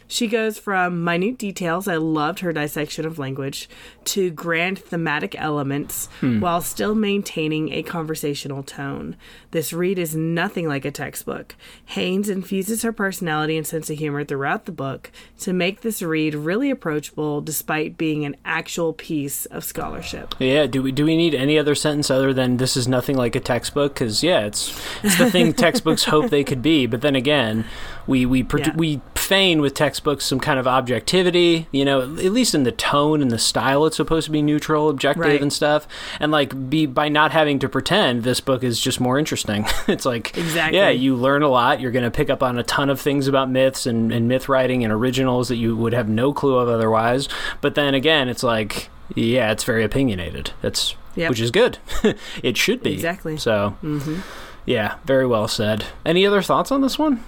She 0.08 0.26
goes 0.26 0.58
from 0.58 1.04
minute 1.04 1.36
details, 1.36 1.86
I 1.86 1.96
loved 1.96 2.40
her 2.40 2.52
dissection 2.52 3.04
of 3.04 3.18
language, 3.18 3.68
to 4.06 4.30
grand 4.30 4.78
thematic 4.78 5.38
elements 5.38 6.08
hmm. 6.20 6.40
while 6.40 6.62
still 6.62 6.94
maintaining 6.94 7.72
a 7.74 7.82
conversational 7.82 8.62
tone. 8.62 9.16
This 9.50 9.72
read 9.72 9.98
is 9.98 10.16
nothing 10.16 10.66
like 10.66 10.86
a 10.86 10.90
textbook. 10.90 11.54
Haynes 11.86 12.30
infuses 12.30 12.82
her 12.82 12.92
personality 12.92 13.58
and 13.58 13.66
sense 13.66 13.90
of 13.90 13.98
humor 13.98 14.24
throughout 14.24 14.64
the 14.64 14.72
book 14.72 15.10
to 15.40 15.52
make 15.52 15.82
this 15.82 16.00
read 16.00 16.34
really 16.34 16.70
approachable 16.70 17.42
despite 17.42 17.98
being 17.98 18.24
an 18.24 18.34
actual 18.46 18.94
piece 18.94 19.44
of 19.46 19.62
scholarship. 19.62 20.34
Yeah, 20.38 20.66
do 20.66 20.82
we 20.82 20.90
do 20.90 21.04
we 21.04 21.16
need 21.16 21.34
any 21.34 21.58
other 21.58 21.74
sentence 21.74 22.10
other 22.10 22.32
than 22.32 22.56
this 22.56 22.78
is 22.78 22.88
nothing 22.88 23.16
like 23.16 23.36
a 23.36 23.40
textbook 23.40 23.94
cuz 23.94 24.22
yeah, 24.22 24.46
it's 24.46 24.74
it's 25.02 25.18
the 25.18 25.30
thing 25.30 25.52
textbooks 25.64 26.04
hope 26.04 26.30
they 26.30 26.44
could 26.44 26.62
be, 26.62 26.86
but 26.86 27.02
then 27.02 27.14
again, 27.14 27.66
we 28.06 28.24
we 28.24 28.46
yeah. 28.56 28.74
we 28.74 29.00
feign 29.28 29.60
with 29.60 29.74
textbooks 29.74 30.24
some 30.24 30.40
kind 30.40 30.58
of 30.58 30.66
objectivity, 30.66 31.68
you 31.70 31.84
know, 31.84 32.00
at 32.00 32.32
least 32.32 32.54
in 32.54 32.62
the 32.62 32.72
tone 32.72 33.20
and 33.20 33.30
the 33.30 33.38
style 33.38 33.84
it's 33.84 33.96
supposed 33.96 34.24
to 34.24 34.30
be 34.30 34.40
neutral, 34.40 34.88
objective 34.88 35.24
right. 35.24 35.42
and 35.42 35.52
stuff. 35.52 35.86
And 36.18 36.32
like 36.32 36.70
be 36.70 36.86
by 36.86 37.10
not 37.10 37.30
having 37.32 37.58
to 37.58 37.68
pretend 37.68 38.22
this 38.22 38.40
book 38.40 38.64
is 38.64 38.80
just 38.80 39.00
more 39.00 39.18
interesting. 39.18 39.66
it's 39.86 40.06
like 40.06 40.34
exactly. 40.38 40.78
yeah, 40.78 40.88
you 40.88 41.14
learn 41.14 41.42
a 41.42 41.48
lot, 41.48 41.78
you're 41.78 41.90
gonna 41.90 42.10
pick 42.10 42.30
up 42.30 42.42
on 42.42 42.58
a 42.58 42.62
ton 42.62 42.88
of 42.88 42.98
things 42.98 43.28
about 43.28 43.50
myths 43.50 43.84
and, 43.84 44.10
and 44.10 44.28
myth 44.28 44.48
writing 44.48 44.82
and 44.82 44.90
originals 44.92 45.48
that 45.48 45.56
you 45.56 45.76
would 45.76 45.92
have 45.92 46.08
no 46.08 46.32
clue 46.32 46.56
of 46.56 46.68
otherwise. 46.68 47.28
But 47.60 47.74
then 47.74 47.92
again 47.92 48.30
it's 48.30 48.42
like 48.42 48.88
yeah, 49.14 49.52
it's 49.52 49.64
very 49.64 49.84
opinionated. 49.84 50.52
That's 50.62 50.94
yep. 51.14 51.28
which 51.28 51.40
is 51.40 51.50
good. 51.50 51.76
it 52.42 52.56
should 52.56 52.82
be. 52.82 52.94
Exactly. 52.94 53.36
So 53.36 53.76
mm-hmm. 53.82 54.20
yeah, 54.64 54.96
very 55.04 55.26
well 55.26 55.48
said. 55.48 55.84
Any 56.06 56.26
other 56.26 56.40
thoughts 56.40 56.72
on 56.72 56.80
this 56.80 56.98
one? 56.98 57.22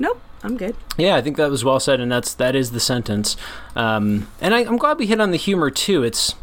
Nope. 0.00 0.20
I'm 0.44 0.56
good. 0.56 0.74
Yeah, 0.96 1.14
I 1.16 1.22
think 1.22 1.36
that 1.36 1.50
was 1.50 1.64
well 1.64 1.78
said, 1.80 2.00
and 2.00 2.10
that's 2.10 2.34
that 2.34 2.54
is 2.56 2.72
the 2.72 2.80
sentence. 2.80 3.36
Um, 3.76 4.28
and 4.40 4.54
I, 4.54 4.60
am 4.62 4.76
glad 4.76 4.98
we 4.98 5.06
hit 5.06 5.20
on 5.20 5.30
the 5.30 5.36
humor 5.36 5.70
too. 5.70 6.02
It's 6.02 6.34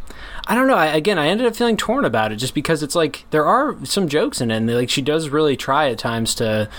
I 0.47 0.55
don't 0.55 0.67
know. 0.67 0.75
I, 0.75 0.87
again, 0.87 1.19
I 1.19 1.27
ended 1.27 1.45
up 1.45 1.55
feeling 1.55 1.77
torn 1.77 2.05
about 2.05 2.31
it 2.31 2.37
just 2.37 2.53
because 2.55 2.81
it's 2.81 2.95
like 2.95 3.25
there 3.31 3.45
are 3.45 3.75
some 3.85 4.07
jokes 4.07 4.41
in 4.41 4.51
it, 4.51 4.57
and 4.57 4.73
like 4.73 4.89
she 4.89 5.01
does 5.01 5.29
really 5.29 5.57
try 5.57 5.89
at 5.89 5.97
times 5.97 6.33
to 6.35 6.69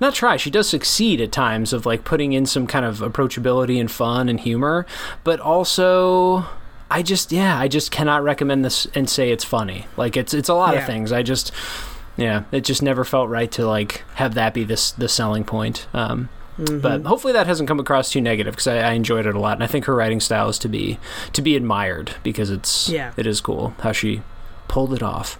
not 0.00 0.14
try. 0.14 0.36
She 0.36 0.50
does 0.50 0.68
succeed 0.68 1.20
at 1.20 1.32
times 1.32 1.72
of 1.72 1.86
like 1.86 2.04
putting 2.04 2.34
in 2.34 2.44
some 2.46 2.66
kind 2.66 2.84
of 2.84 2.98
approachability 2.98 3.80
and 3.80 3.90
fun 3.90 4.28
and 4.28 4.38
humor, 4.38 4.84
but 5.24 5.40
also 5.40 6.44
I 6.90 7.02
just 7.02 7.32
yeah, 7.32 7.58
I 7.58 7.68
just 7.68 7.90
cannot 7.90 8.22
recommend 8.22 8.64
this 8.64 8.86
and 8.94 9.08
say 9.08 9.30
it's 9.30 9.44
funny. 9.44 9.86
Like 9.96 10.16
it's 10.16 10.34
it's 10.34 10.50
a 10.50 10.54
lot 10.54 10.74
Yeah. 10.74 10.80
of 10.80 10.86
things. 10.86 11.10
I 11.10 11.22
just 11.22 11.52
yeah, 12.18 12.44
it 12.52 12.64
just 12.64 12.82
never 12.82 13.04
felt 13.04 13.28
right 13.30 13.50
to 13.52 13.66
like 13.66 14.04
have 14.16 14.34
that 14.34 14.52
be 14.52 14.62
this 14.64 14.90
the 14.92 15.08
selling 15.08 15.44
point. 15.44 15.86
Um, 15.94 16.28
But 16.58 17.04
hopefully 17.04 17.32
that 17.34 17.46
hasn't 17.46 17.68
come 17.68 17.78
across 17.80 18.10
too 18.10 18.20
negative 18.20 18.52
because 18.54 18.66
I, 18.66 18.78
I 18.78 18.92
enjoyed 18.92 19.26
it 19.26 19.34
a 19.34 19.38
lot, 19.40 19.54
and 19.58 19.64
I 19.64 19.66
think 19.66 19.84
her 19.84 19.94
writing 19.94 20.20
style 20.20 20.48
is 20.48 20.58
to 20.60 20.68
be 20.68 20.98
to 21.34 21.42
be 21.42 21.54
admired 21.56 22.12
because 22.22 22.50
it's 22.50 22.88
Yeah. 22.88 23.12
it 23.16 23.26
is 23.26 23.40
cool 23.40 23.74
how 23.80 23.92
she 23.92 24.22
pulled 24.68 24.92
it 24.92 25.02
off. 25.02 25.38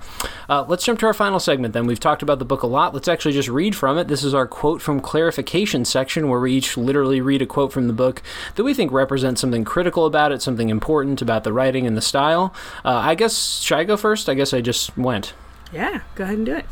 Uh, 0.49 0.65
let's 0.69 0.85
jump 0.85 1.01
to 1.01 1.07
our 1.07 1.13
final 1.15 1.41
segment 1.41 1.75
then. 1.75 1.85
We've 1.87 1.99
talked 1.99 2.23
about 2.23 2.39
the 2.39 2.45
book 2.45 2.63
a 2.63 2.67
lot. 2.69 2.95
Let's 2.95 3.09
actually 3.09 3.33
just 3.33 3.49
read 3.49 3.75
from 3.75 3.99
it. 3.99 4.07
This 4.07 4.23
is 4.23 4.35
our 4.35 4.47
quote 4.47 4.81
from 4.81 5.01
clarification 5.01 5.85
section 5.85 6.29
where 6.29 6.39
we 6.39 6.53
each 6.53 6.77
literally 6.77 7.21
read 7.21 7.43
a 7.43 7.47
quote 7.47 7.73
from 7.73 7.89
the 7.89 7.93
book 7.93 8.23
that 8.55 8.63
we 8.63 8.73
think 8.73 8.93
represents 8.93 9.41
something 9.41 9.65
critical 9.65 10.07
about 10.07 10.31
it, 10.31 10.43
something 10.43 10.69
important 10.69 11.21
about 11.23 11.43
the 11.43 11.53
writing 11.53 11.89
and 11.89 11.97
the 11.97 12.01
style. 12.03 12.55
Uh, 12.85 12.91
I 12.91 13.17
guess, 13.17 13.59
should 13.61 13.79
I 13.79 13.85
go 13.85 13.97
first? 13.97 14.29
I 14.29 14.35
guess 14.35 14.55
I 14.55 14.61
just 14.61 14.97
went. 14.97 15.35
Yeah, 15.73 16.03
go 16.15 16.23
ahead 16.23 16.37
and 16.37 16.47
do 16.47 16.55
it. 16.55 16.67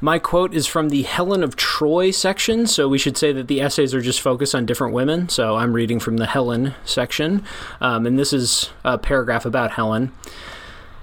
My 0.00 0.20
quote 0.20 0.54
is 0.54 0.66
from 0.68 0.90
the 0.90 1.02
Helen 1.02 1.42
of 1.42 1.56
Troy 1.56 2.12
section, 2.12 2.68
so 2.68 2.88
we 2.88 2.98
should 2.98 3.16
say 3.16 3.32
that 3.32 3.48
the 3.48 3.60
essays 3.60 3.92
are 3.94 4.00
just 4.00 4.20
focused 4.20 4.54
on 4.54 4.64
different 4.64 4.94
women. 4.94 5.28
So 5.28 5.56
I'm 5.56 5.72
reading 5.72 5.98
from 5.98 6.18
the 6.18 6.26
Helen 6.26 6.74
section, 6.84 7.44
um, 7.80 8.06
and 8.06 8.16
this 8.16 8.32
is 8.32 8.70
a 8.84 8.96
paragraph 8.96 9.44
about 9.44 9.72
Helen. 9.72 10.12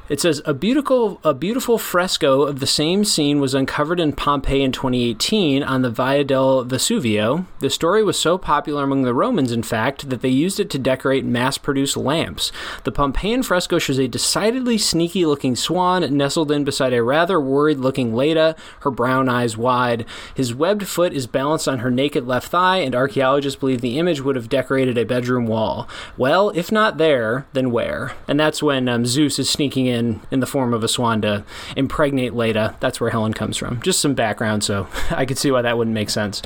It 0.07 0.21
says 0.21 0.39
a 0.45 0.53
beautiful 0.53 1.19
a 1.23 1.33
beautiful 1.33 1.79
fresco 1.79 2.43
of 2.43 2.59
the 2.59 2.67
same 2.67 3.03
scene 3.03 3.39
was 3.39 3.55
uncovered 3.55 3.99
in 3.99 4.13
Pompeii 4.13 4.61
in 4.61 4.71
2018 4.71 5.63
on 5.63 5.81
the 5.81 5.89
Via 5.89 6.23
del 6.23 6.63
Vesuvio. 6.63 7.47
The 7.59 7.71
story 7.71 8.03
was 8.03 8.19
so 8.19 8.37
popular 8.37 8.83
among 8.83 9.01
the 9.01 9.15
Romans, 9.15 9.51
in 9.51 9.63
fact, 9.63 10.11
that 10.11 10.21
they 10.21 10.29
used 10.29 10.59
it 10.59 10.69
to 10.69 10.77
decorate 10.77 11.25
mass-produced 11.25 11.97
lamps. 11.97 12.51
The 12.83 12.91
Pompeian 12.91 13.41
fresco 13.41 13.79
shows 13.79 13.97
a 13.97 14.07
decidedly 14.07 14.77
sneaky-looking 14.77 15.55
swan 15.55 16.15
nestled 16.15 16.51
in 16.51 16.65
beside 16.65 16.93
a 16.93 17.01
rather 17.01 17.41
worried-looking 17.41 18.13
Leda, 18.13 18.55
her 18.81 18.91
brown 18.91 19.27
eyes 19.27 19.57
wide. 19.57 20.05
His 20.35 20.53
webbed 20.53 20.87
foot 20.87 21.13
is 21.13 21.25
balanced 21.25 21.67
on 21.67 21.79
her 21.79 21.89
naked 21.89 22.27
left 22.27 22.49
thigh, 22.49 22.77
and 22.77 22.93
archaeologists 22.93 23.59
believe 23.59 23.81
the 23.81 23.97
image 23.97 24.21
would 24.21 24.35
have 24.35 24.49
decorated 24.49 24.99
a 24.99 25.05
bedroom 25.05 25.47
wall. 25.47 25.89
Well, 26.15 26.51
if 26.51 26.71
not 26.71 26.99
there, 26.99 27.47
then 27.53 27.71
where? 27.71 28.13
And 28.27 28.39
that's 28.39 28.61
when 28.61 28.87
um, 28.87 29.07
Zeus 29.07 29.39
is 29.39 29.49
sneaking 29.49 29.87
in 29.87 29.94
in 30.31 30.39
the 30.39 30.45
form 30.45 30.73
of 30.73 30.83
a 30.83 30.87
swan 30.87 31.21
to 31.21 31.43
impregnate 31.75 32.33
Leda. 32.33 32.75
That's 32.79 32.99
where 33.01 33.09
Helen 33.09 33.33
comes 33.33 33.57
from. 33.57 33.81
Just 33.81 33.99
some 34.01 34.13
background, 34.13 34.63
so 34.63 34.87
I 35.11 35.25
could 35.25 35.37
see 35.37 35.51
why 35.51 35.61
that 35.61 35.77
wouldn't 35.77 35.93
make 35.93 36.09
sense. 36.09 36.41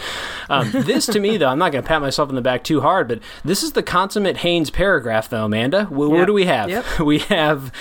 Um, 0.49 0.71
this, 0.73 1.05
to 1.07 1.19
me, 1.19 1.37
though, 1.37 1.49
I'm 1.49 1.59
not 1.59 1.71
going 1.71 1.83
to 1.83 1.87
pat 1.87 2.01
myself 2.01 2.29
on 2.29 2.35
the 2.35 2.41
back 2.41 2.63
too 2.63 2.81
hard, 2.81 3.07
but 3.07 3.19
this 3.43 3.63
is 3.63 3.73
the 3.73 3.83
consummate 3.83 4.37
Haynes 4.37 4.69
paragraph, 4.69 5.29
though, 5.29 5.45
Amanda. 5.45 5.85
Wh- 5.85 6.09
What 6.09 6.25
do 6.25 6.33
we 6.33 6.45
have? 6.45 6.69
Yep. 6.69 6.85
We 7.09 7.19
have 7.19 7.71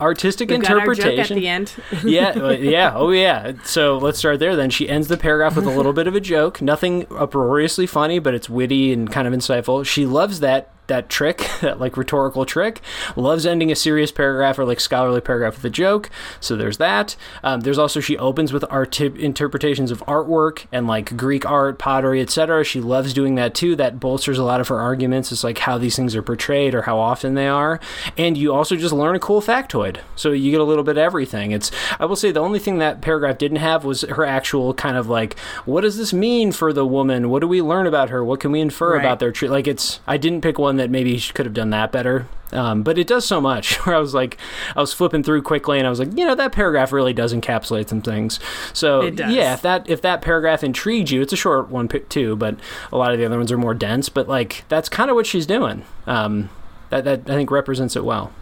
artistic 0.00 0.48
We've 0.50 0.62
got 0.62 0.70
our 0.70 0.94
joke 0.94 1.06
interpretation 1.06 1.36
at 1.36 1.40
the 1.40 1.48
end. 1.48 1.74
yeah, 2.04 2.28
uh, 2.30 2.50
yeah, 2.50 2.92
oh 2.94 3.10
yeah. 3.10 3.52
So 3.64 3.98
let's 3.98 4.18
start 4.18 4.38
there. 4.38 4.56
Then 4.56 4.70
she 4.70 4.88
ends 4.88 5.08
the 5.08 5.16
paragraph 5.16 5.56
with 5.56 5.66
a 5.66 5.70
little 5.70 5.92
bit 5.92 6.06
of 6.06 6.14
a 6.14 6.20
joke. 6.20 6.62
Nothing 6.62 7.06
uproariously 7.10 7.86
funny, 7.86 8.18
but 8.18 8.34
it's 8.34 8.48
witty 8.48 8.92
and 8.92 9.10
kind 9.10 9.28
of 9.28 9.34
insightful. 9.34 9.84
She 9.84 10.06
loves 10.06 10.40
that 10.40 10.70
that 10.88 11.08
trick, 11.08 11.48
that 11.60 11.80
like 11.80 11.96
rhetorical 11.96 12.44
trick. 12.44 12.80
Loves 13.16 13.46
ending 13.46 13.70
a 13.70 13.76
serious 13.76 14.10
paragraph 14.12 14.58
or 14.58 14.64
like 14.64 14.80
scholarly 14.80 15.20
paragraph 15.20 15.54
with 15.56 15.64
a 15.64 15.70
joke. 15.70 16.10
So 16.40 16.56
there's 16.56 16.78
that. 16.78 17.16
Um, 17.42 17.60
there's 17.60 17.78
also 17.78 18.00
she 18.00 18.18
opens 18.18 18.52
with 18.52 18.64
art 18.70 19.00
interpretations 19.00 19.90
of 19.90 20.00
artwork 20.06 20.66
and 20.72 20.86
like 20.86 21.16
Greek 21.16 21.46
art, 21.46 21.78
pottery, 21.78 22.20
etc. 22.20 22.64
She 22.64 22.80
loves 22.80 23.14
doing 23.14 23.34
that 23.36 23.54
too. 23.54 23.76
That 23.76 24.00
bolsters 24.00 24.38
a 24.38 24.44
lot 24.44 24.60
of 24.60 24.68
her 24.68 24.80
arguments. 24.80 25.30
It's 25.32 25.44
like 25.44 25.58
how 25.58 25.78
these 25.78 25.96
things 25.96 26.16
are 26.16 26.22
portrayed 26.22 26.74
or 26.74 26.82
how 26.82 26.98
often 26.98 27.34
they 27.34 27.48
are. 27.48 27.78
And 28.16 28.36
you 28.36 28.52
also 28.52 28.76
just 28.76 28.92
learn 28.92 29.14
a 29.14 29.20
cool 29.20 29.40
factoid. 29.40 29.98
So 30.16 30.32
you 30.32 30.50
get 30.50 30.60
a 30.60 30.64
little 30.64 30.84
bit 30.84 30.92
of 30.92 30.98
everything. 30.98 31.52
It's 31.52 31.70
I 32.00 32.06
will 32.06 32.16
say 32.16 32.32
the 32.32 32.40
only 32.40 32.58
thing 32.58 32.78
that 32.78 33.00
paragraph 33.00 33.38
didn't 33.38 33.58
have 33.58 33.84
was 33.84 34.02
her 34.02 34.24
actual 34.24 34.74
kind 34.74 34.96
of 34.96 35.08
like 35.08 35.38
what 35.64 35.82
does 35.82 35.96
this 35.98 36.12
mean 36.12 36.52
for 36.52 36.72
the 36.72 36.86
woman? 36.86 37.28
What 37.30 37.40
do 37.40 37.48
we 37.48 37.60
learn 37.62 37.86
about 37.86 38.10
her? 38.10 38.24
What 38.24 38.40
can 38.40 38.52
we 38.52 38.60
infer 38.60 38.94
Right. 38.94 39.00
about 39.00 39.18
their 39.18 39.32
treat? 39.32 39.50
Like 39.50 39.66
it's 39.68 40.00
I 40.06 40.16
didn't 40.16 40.40
pick 40.40 40.58
one 40.58 40.76
that 40.78 40.90
maybe 40.90 41.18
she 41.18 41.32
could 41.32 41.46
have 41.46 41.54
done 41.54 41.70
that 41.70 41.92
better. 41.92 42.26
Um, 42.50 42.82
but 42.82 42.98
it 42.98 43.06
does 43.06 43.26
so 43.26 43.40
much 43.40 43.76
where 43.86 43.94
I 43.94 43.98
was 43.98 44.14
like, 44.14 44.38
I 44.74 44.80
was 44.80 44.92
flipping 44.94 45.22
through 45.22 45.42
quickly 45.42 45.78
and 45.78 45.86
I 45.86 45.90
was 45.90 45.98
like, 45.98 46.16
you 46.16 46.24
know, 46.24 46.34
that 46.34 46.52
paragraph 46.52 46.92
really 46.92 47.12
does 47.12 47.34
encapsulate 47.34 47.88
some 47.88 48.00
things. 48.00 48.40
So 48.72 49.02
It 49.02 49.16
does. 49.16 49.32
yeah, 49.34 49.54
if 49.54 49.62
that 49.62 49.88
if 49.88 50.00
that 50.02 50.22
paragraph 50.22 50.64
intrigued 50.64 51.10
you, 51.10 51.20
it's 51.20 51.32
a 51.32 51.36
short 51.36 51.68
one 51.68 51.88
too, 51.88 52.36
but 52.36 52.56
a 52.90 52.96
lot 52.96 53.12
of 53.12 53.18
the 53.18 53.26
other 53.26 53.36
ones 53.36 53.52
are 53.52 53.58
more 53.58 53.74
dense. 53.74 54.08
But 54.08 54.28
like 54.28 54.64
that's 54.68 54.88
kind 54.88 55.10
of 55.10 55.14
what 55.16 55.26
she's 55.26 55.46
doing. 55.46 55.84
Um, 56.06 56.48
that 56.90 57.04
that 57.04 57.20
I 57.28 57.34
think 57.34 57.50
represents 57.50 57.96
it 57.96 58.04
well. 58.04 58.32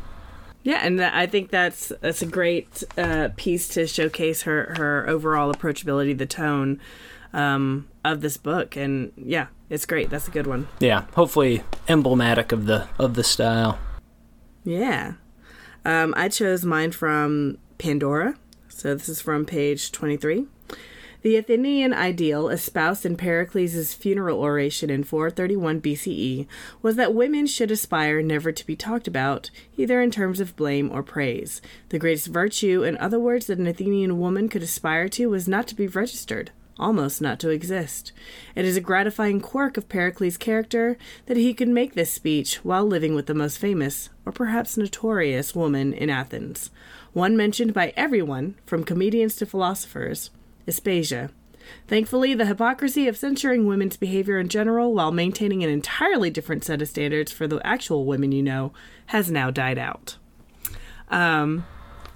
Yeah, 0.62 0.81
and 0.83 0.99
that, 0.99 1.14
I 1.14 1.27
think 1.27 1.51
that's 1.51 1.92
that's 2.01 2.22
a 2.22 2.27
great 2.27 2.83
uh, 2.99 3.29
piece 3.37 3.68
to 3.68 3.87
showcase 3.87 4.42
her 4.42 4.75
her 4.79 5.09
overall 5.09 5.53
approachability, 5.55 6.16
the 6.16 6.27
tone 6.27 6.81
um, 7.37 7.87
of 8.05 8.22
this 8.22 8.37
book, 8.37 8.77
and 8.77 9.12
yeah, 9.16 9.46
it's 9.70 9.87
great. 9.87 10.11
That's 10.11 10.27
a 10.27 10.33
good 10.33 10.46
one. 10.46 10.66
Yeah, 10.81 11.05
hopefully 11.14 11.62
emblematic 11.87 12.51
of 12.51 12.66
the 12.66 12.88
of 12.99 13.14
the 13.14 13.22
style. 13.22 13.79
Yeah, 14.64 15.12
um, 15.85 16.14
I 16.16 16.29
chose 16.29 16.64
mine 16.64 16.90
from 16.90 17.59
Pandora. 17.79 18.35
So 18.68 18.94
this 18.94 19.09
is 19.09 19.20
from 19.20 19.44
page 19.44 19.92
twenty 19.92 20.16
three. 20.16 20.46
The 21.22 21.37
Athenian 21.37 21.92
ideal 21.92 22.49
espoused 22.49 23.05
in 23.05 23.16
Pericles' 23.16 23.92
funeral 23.94 24.38
oration 24.38 24.90
in 24.90 25.03
431 25.03 25.81
BCE 25.81 26.46
was 26.83 26.94
that 26.94 27.14
women 27.14 27.49
should 27.49 27.72
aspire 27.72 28.22
never 28.22 28.53
to 28.53 28.66
be 28.66 28.77
talked 28.77 29.09
about, 29.09 29.51
either 29.77 30.01
in 30.01 30.12
terms 30.12 30.38
of 30.38 30.55
blame 30.55 30.88
or 30.92 31.03
praise. 31.03 31.61
The 31.88 31.99
greatest 31.99 32.29
virtue, 32.29 32.85
in 32.85 32.96
other 32.99 33.18
words, 33.18 33.46
that 33.46 33.59
an 33.59 33.66
Athenian 33.66 34.20
woman 34.20 34.49
could 34.49 34.62
aspire 34.62 35.09
to 35.09 35.29
was 35.29 35.49
not 35.49 35.66
to 35.66 35.75
be 35.75 35.88
registered, 35.88 36.53
almost 36.79 37.21
not 37.21 37.39
to 37.41 37.51
exist. 37.51 38.12
It 38.55 38.65
is 38.65 38.77
a 38.77 38.81
gratifying 38.81 39.41
quirk 39.41 39.77
of 39.77 39.89
Pericles' 39.89 40.37
character 40.37 40.97
that 41.27 41.37
he 41.37 41.55
could 41.55 41.69
make 41.69 41.95
this 41.95 42.12
speech 42.12 42.57
while 42.65 42.85
living 42.85 43.15
with 43.15 43.27
the 43.27 43.35
most 43.35 43.59
famous, 43.59 44.11
or 44.25 44.33
perhaps 44.33 44.77
notorious, 44.77 45.55
woman 45.55 45.93
in 45.93 46.11
Athens. 46.11 46.71
One 47.12 47.37
mentioned 47.37 47.73
by 47.73 47.93
everyone, 47.97 48.57
from 48.67 48.85
comedians 48.85 49.37
to 49.37 49.47
philosophers. 49.47 50.31
Aspasia. 50.67 51.31
Thankfully, 51.89 52.35
the 52.35 52.47
hypocrisy 52.47 53.09
of 53.09 53.17
censuring 53.17 53.67
women's 53.67 53.97
behavior 53.97 54.39
in 54.39 54.49
general 54.49 54.95
while 54.95 55.12
maintaining 55.12 55.65
an 55.65 55.71
entirely 55.71 56.31
different 56.31 56.65
set 56.65 56.83
of 56.83 56.89
standards 56.89 57.33
for 57.33 57.47
the 57.47 57.65
actual 57.67 58.05
women 58.05 58.33
you 58.33 58.43
know 58.43 58.73
has 59.07 59.31
now 59.31 59.51
died 59.51 59.79
out. 59.79 60.17
Um, 61.09 61.67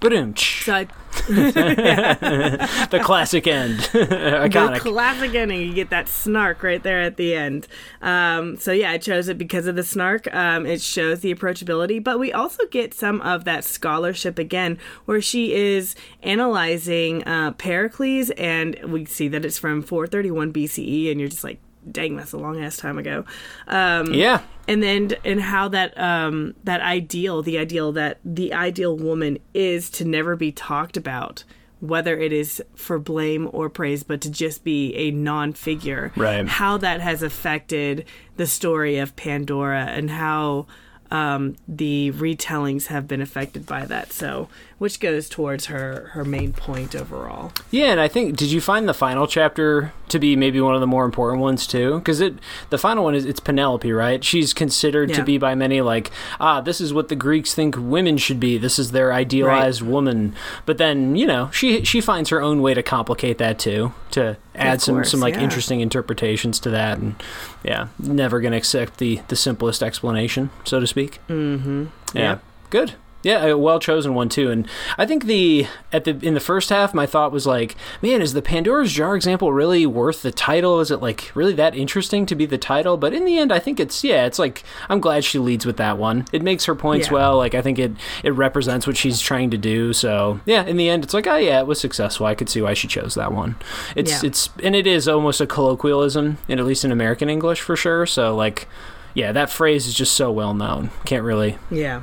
Boom. 0.00 0.36
so 0.36 0.74
I, 0.74 0.88
The 2.90 3.00
classic 3.02 3.46
end. 3.46 3.78
the 3.92 4.78
classic 4.80 5.34
ending, 5.34 5.60
you 5.60 5.74
get 5.74 5.90
that 5.90 6.08
snark 6.08 6.62
right 6.62 6.82
there 6.82 7.00
at 7.00 7.16
the 7.16 7.34
end. 7.34 7.66
Um, 8.02 8.56
so 8.56 8.72
yeah, 8.72 8.90
I 8.90 8.98
chose 8.98 9.28
it 9.28 9.38
because 9.38 9.66
of 9.66 9.76
the 9.76 9.82
snark. 9.82 10.32
Um, 10.34 10.66
it 10.66 10.80
shows 10.80 11.20
the 11.20 11.34
approachability, 11.34 12.02
but 12.02 12.18
we 12.18 12.32
also 12.32 12.66
get 12.66 12.94
some 12.94 13.20
of 13.20 13.44
that 13.44 13.64
scholarship 13.64 14.38
again, 14.38 14.78
where 15.04 15.20
she 15.20 15.54
is 15.54 15.94
analyzing 16.22 17.24
uh, 17.24 17.52
Pericles, 17.52 18.30
and 18.30 18.78
we 18.84 19.04
see 19.04 19.28
that 19.28 19.44
it's 19.44 19.58
from 19.58 19.82
431 19.82 20.52
BCE, 20.52 21.10
and 21.10 21.20
you're 21.20 21.28
just 21.28 21.44
like, 21.44 21.60
dang, 21.90 22.16
that's 22.16 22.32
a 22.32 22.38
long 22.38 22.62
ass 22.62 22.76
time 22.76 22.98
ago. 22.98 23.24
Um, 23.68 24.12
yeah. 24.12 24.40
and 24.68 24.82
then 24.82 25.12
and 25.24 25.40
how 25.40 25.68
that 25.68 25.96
um 25.98 26.54
that 26.64 26.80
ideal 26.80 27.42
the 27.42 27.58
ideal 27.58 27.92
that 27.92 28.18
the 28.24 28.52
ideal 28.52 28.96
woman 28.96 29.38
is 29.54 29.90
to 29.90 30.04
never 30.04 30.36
be 30.36 30.52
talked 30.52 30.96
about 30.96 31.44
whether 31.80 32.18
it 32.18 32.30
is 32.32 32.62
for 32.76 32.98
blame 32.98 33.48
or 33.52 33.70
praise 33.70 34.02
but 34.02 34.20
to 34.20 34.30
just 34.30 34.62
be 34.64 34.94
a 34.96 35.10
non-figure 35.10 36.12
Right. 36.14 36.46
how 36.46 36.76
that 36.76 37.00
has 37.00 37.22
affected 37.22 38.04
the 38.36 38.46
story 38.46 38.98
of 38.98 39.16
pandora 39.16 39.86
and 39.86 40.10
how 40.10 40.66
um, 41.10 41.56
the 41.66 42.12
retellings 42.12 42.86
have 42.86 43.08
been 43.08 43.20
affected 43.20 43.66
by 43.66 43.84
that 43.86 44.12
so 44.12 44.48
which 44.78 44.98
goes 44.98 45.28
towards 45.28 45.66
her 45.66 46.10
her 46.12 46.24
main 46.24 46.52
point 46.52 46.94
overall 46.94 47.52
Yeah, 47.70 47.86
and 47.86 48.00
I 48.00 48.08
think 48.08 48.36
did 48.36 48.50
you 48.50 48.60
find 48.60 48.88
the 48.88 48.94
final 48.94 49.26
chapter 49.26 49.92
to 50.08 50.18
be 50.18 50.36
maybe 50.36 50.60
one 50.60 50.74
of 50.74 50.80
the 50.80 50.86
more 50.86 51.04
important 51.04 51.40
ones 51.40 51.66
too? 51.66 51.98
Because 51.98 52.20
it 52.20 52.34
the 52.70 52.78
final 52.78 53.04
one 53.04 53.14
is 53.14 53.24
it's 53.24 53.40
Penelope, 53.40 53.92
right? 53.92 54.24
She's 54.24 54.52
considered 54.54 55.12
to 55.14 55.22
be 55.22 55.38
by 55.38 55.54
many 55.54 55.80
like 55.80 56.10
ah, 56.40 56.60
this 56.60 56.80
is 56.80 56.92
what 56.94 57.08
the 57.08 57.16
Greeks 57.16 57.54
think 57.54 57.76
women 57.78 58.16
should 58.16 58.40
be. 58.40 58.58
This 58.58 58.78
is 58.78 58.92
their 58.92 59.12
idealized 59.12 59.82
woman. 59.82 60.34
But 60.66 60.78
then 60.78 61.14
you 61.16 61.26
know 61.26 61.50
she 61.52 61.84
she 61.84 62.00
finds 62.00 62.30
her 62.30 62.40
own 62.40 62.62
way 62.62 62.74
to 62.74 62.82
complicate 62.82 63.38
that 63.38 63.58
too 63.58 63.92
to 64.12 64.36
add 64.54 64.80
some 64.80 64.96
course, 64.96 65.10
some 65.10 65.20
like 65.20 65.34
yeah. 65.34 65.42
interesting 65.42 65.80
interpretations 65.80 66.58
to 66.60 66.70
that, 66.70 66.98
and 66.98 67.14
yeah, 67.62 67.88
never 67.98 68.40
gonna 68.40 68.56
accept 68.56 68.98
the 68.98 69.20
the 69.28 69.36
simplest 69.36 69.82
explanation, 69.82 70.50
so 70.64 70.80
to 70.80 70.86
speak. 70.86 71.18
mm-hmm 71.28 71.86
Yeah, 72.14 72.38
good. 72.70 72.94
Yeah, 73.22 73.44
a 73.44 73.58
well 73.58 73.78
chosen 73.78 74.14
one 74.14 74.28
too. 74.30 74.50
And 74.50 74.66
I 74.96 75.04
think 75.04 75.24
the 75.26 75.66
at 75.92 76.04
the 76.04 76.18
in 76.22 76.34
the 76.34 76.40
first 76.40 76.70
half, 76.70 76.94
my 76.94 77.04
thought 77.06 77.32
was 77.32 77.46
like, 77.46 77.76
man, 78.00 78.22
is 78.22 78.32
the 78.32 78.40
Pandora's 78.42 78.92
Jar 78.92 79.14
example 79.14 79.52
really 79.52 79.84
worth 79.84 80.22
the 80.22 80.30
title? 80.32 80.80
Is 80.80 80.90
it 80.90 81.02
like 81.02 81.30
really 81.34 81.52
that 81.54 81.74
interesting 81.74 82.24
to 82.26 82.34
be 82.34 82.46
the 82.46 82.56
title? 82.58 82.96
But 82.96 83.12
in 83.12 83.24
the 83.26 83.38
end, 83.38 83.52
I 83.52 83.58
think 83.58 83.78
it's 83.78 84.02
yeah, 84.02 84.24
it's 84.24 84.38
like 84.38 84.62
I'm 84.88 85.00
glad 85.00 85.24
she 85.24 85.38
leads 85.38 85.66
with 85.66 85.76
that 85.76 85.98
one. 85.98 86.24
It 86.32 86.42
makes 86.42 86.64
her 86.64 86.74
points 86.74 87.08
Yeah. 87.08 87.12
well. 87.14 87.36
Like 87.36 87.54
I 87.54 87.60
think 87.62 87.78
it 87.78 87.92
it 88.24 88.30
represents 88.30 88.86
what 88.86 88.96
she's 88.96 89.20
trying 89.20 89.50
to 89.50 89.58
do. 89.58 89.92
So 89.92 90.40
yeah, 90.46 90.64
in 90.64 90.76
the 90.78 90.88
end, 90.88 91.04
it's 91.04 91.12
like 91.14 91.26
oh 91.26 91.36
yeah, 91.36 91.60
it 91.60 91.66
was 91.66 91.78
successful. 91.80 92.26
I 92.26 92.34
could 92.34 92.48
see 92.48 92.62
why 92.62 92.72
she 92.74 92.88
chose 92.88 93.14
that 93.16 93.32
one. 93.32 93.56
It's 93.96 94.10
Yeah. 94.22 94.28
it's 94.28 94.48
and 94.62 94.74
it 94.74 94.86
is 94.86 95.06
almost 95.08 95.40
a 95.42 95.46
colloquialism, 95.46 96.38
in 96.48 96.58
at 96.58 96.64
least 96.64 96.84
in 96.84 96.92
American 96.92 97.28
English 97.28 97.60
for 97.60 97.76
sure. 97.76 98.06
So 98.06 98.34
like. 98.34 98.66
Yeah, 99.12 99.32
that 99.32 99.50
phrase 99.50 99.88
is 99.88 99.94
just 99.94 100.12
so 100.12 100.30
well 100.30 100.54
known. 100.54 100.90
Can't 101.04 101.24
really 101.24 101.58
Yeah. 101.68 102.02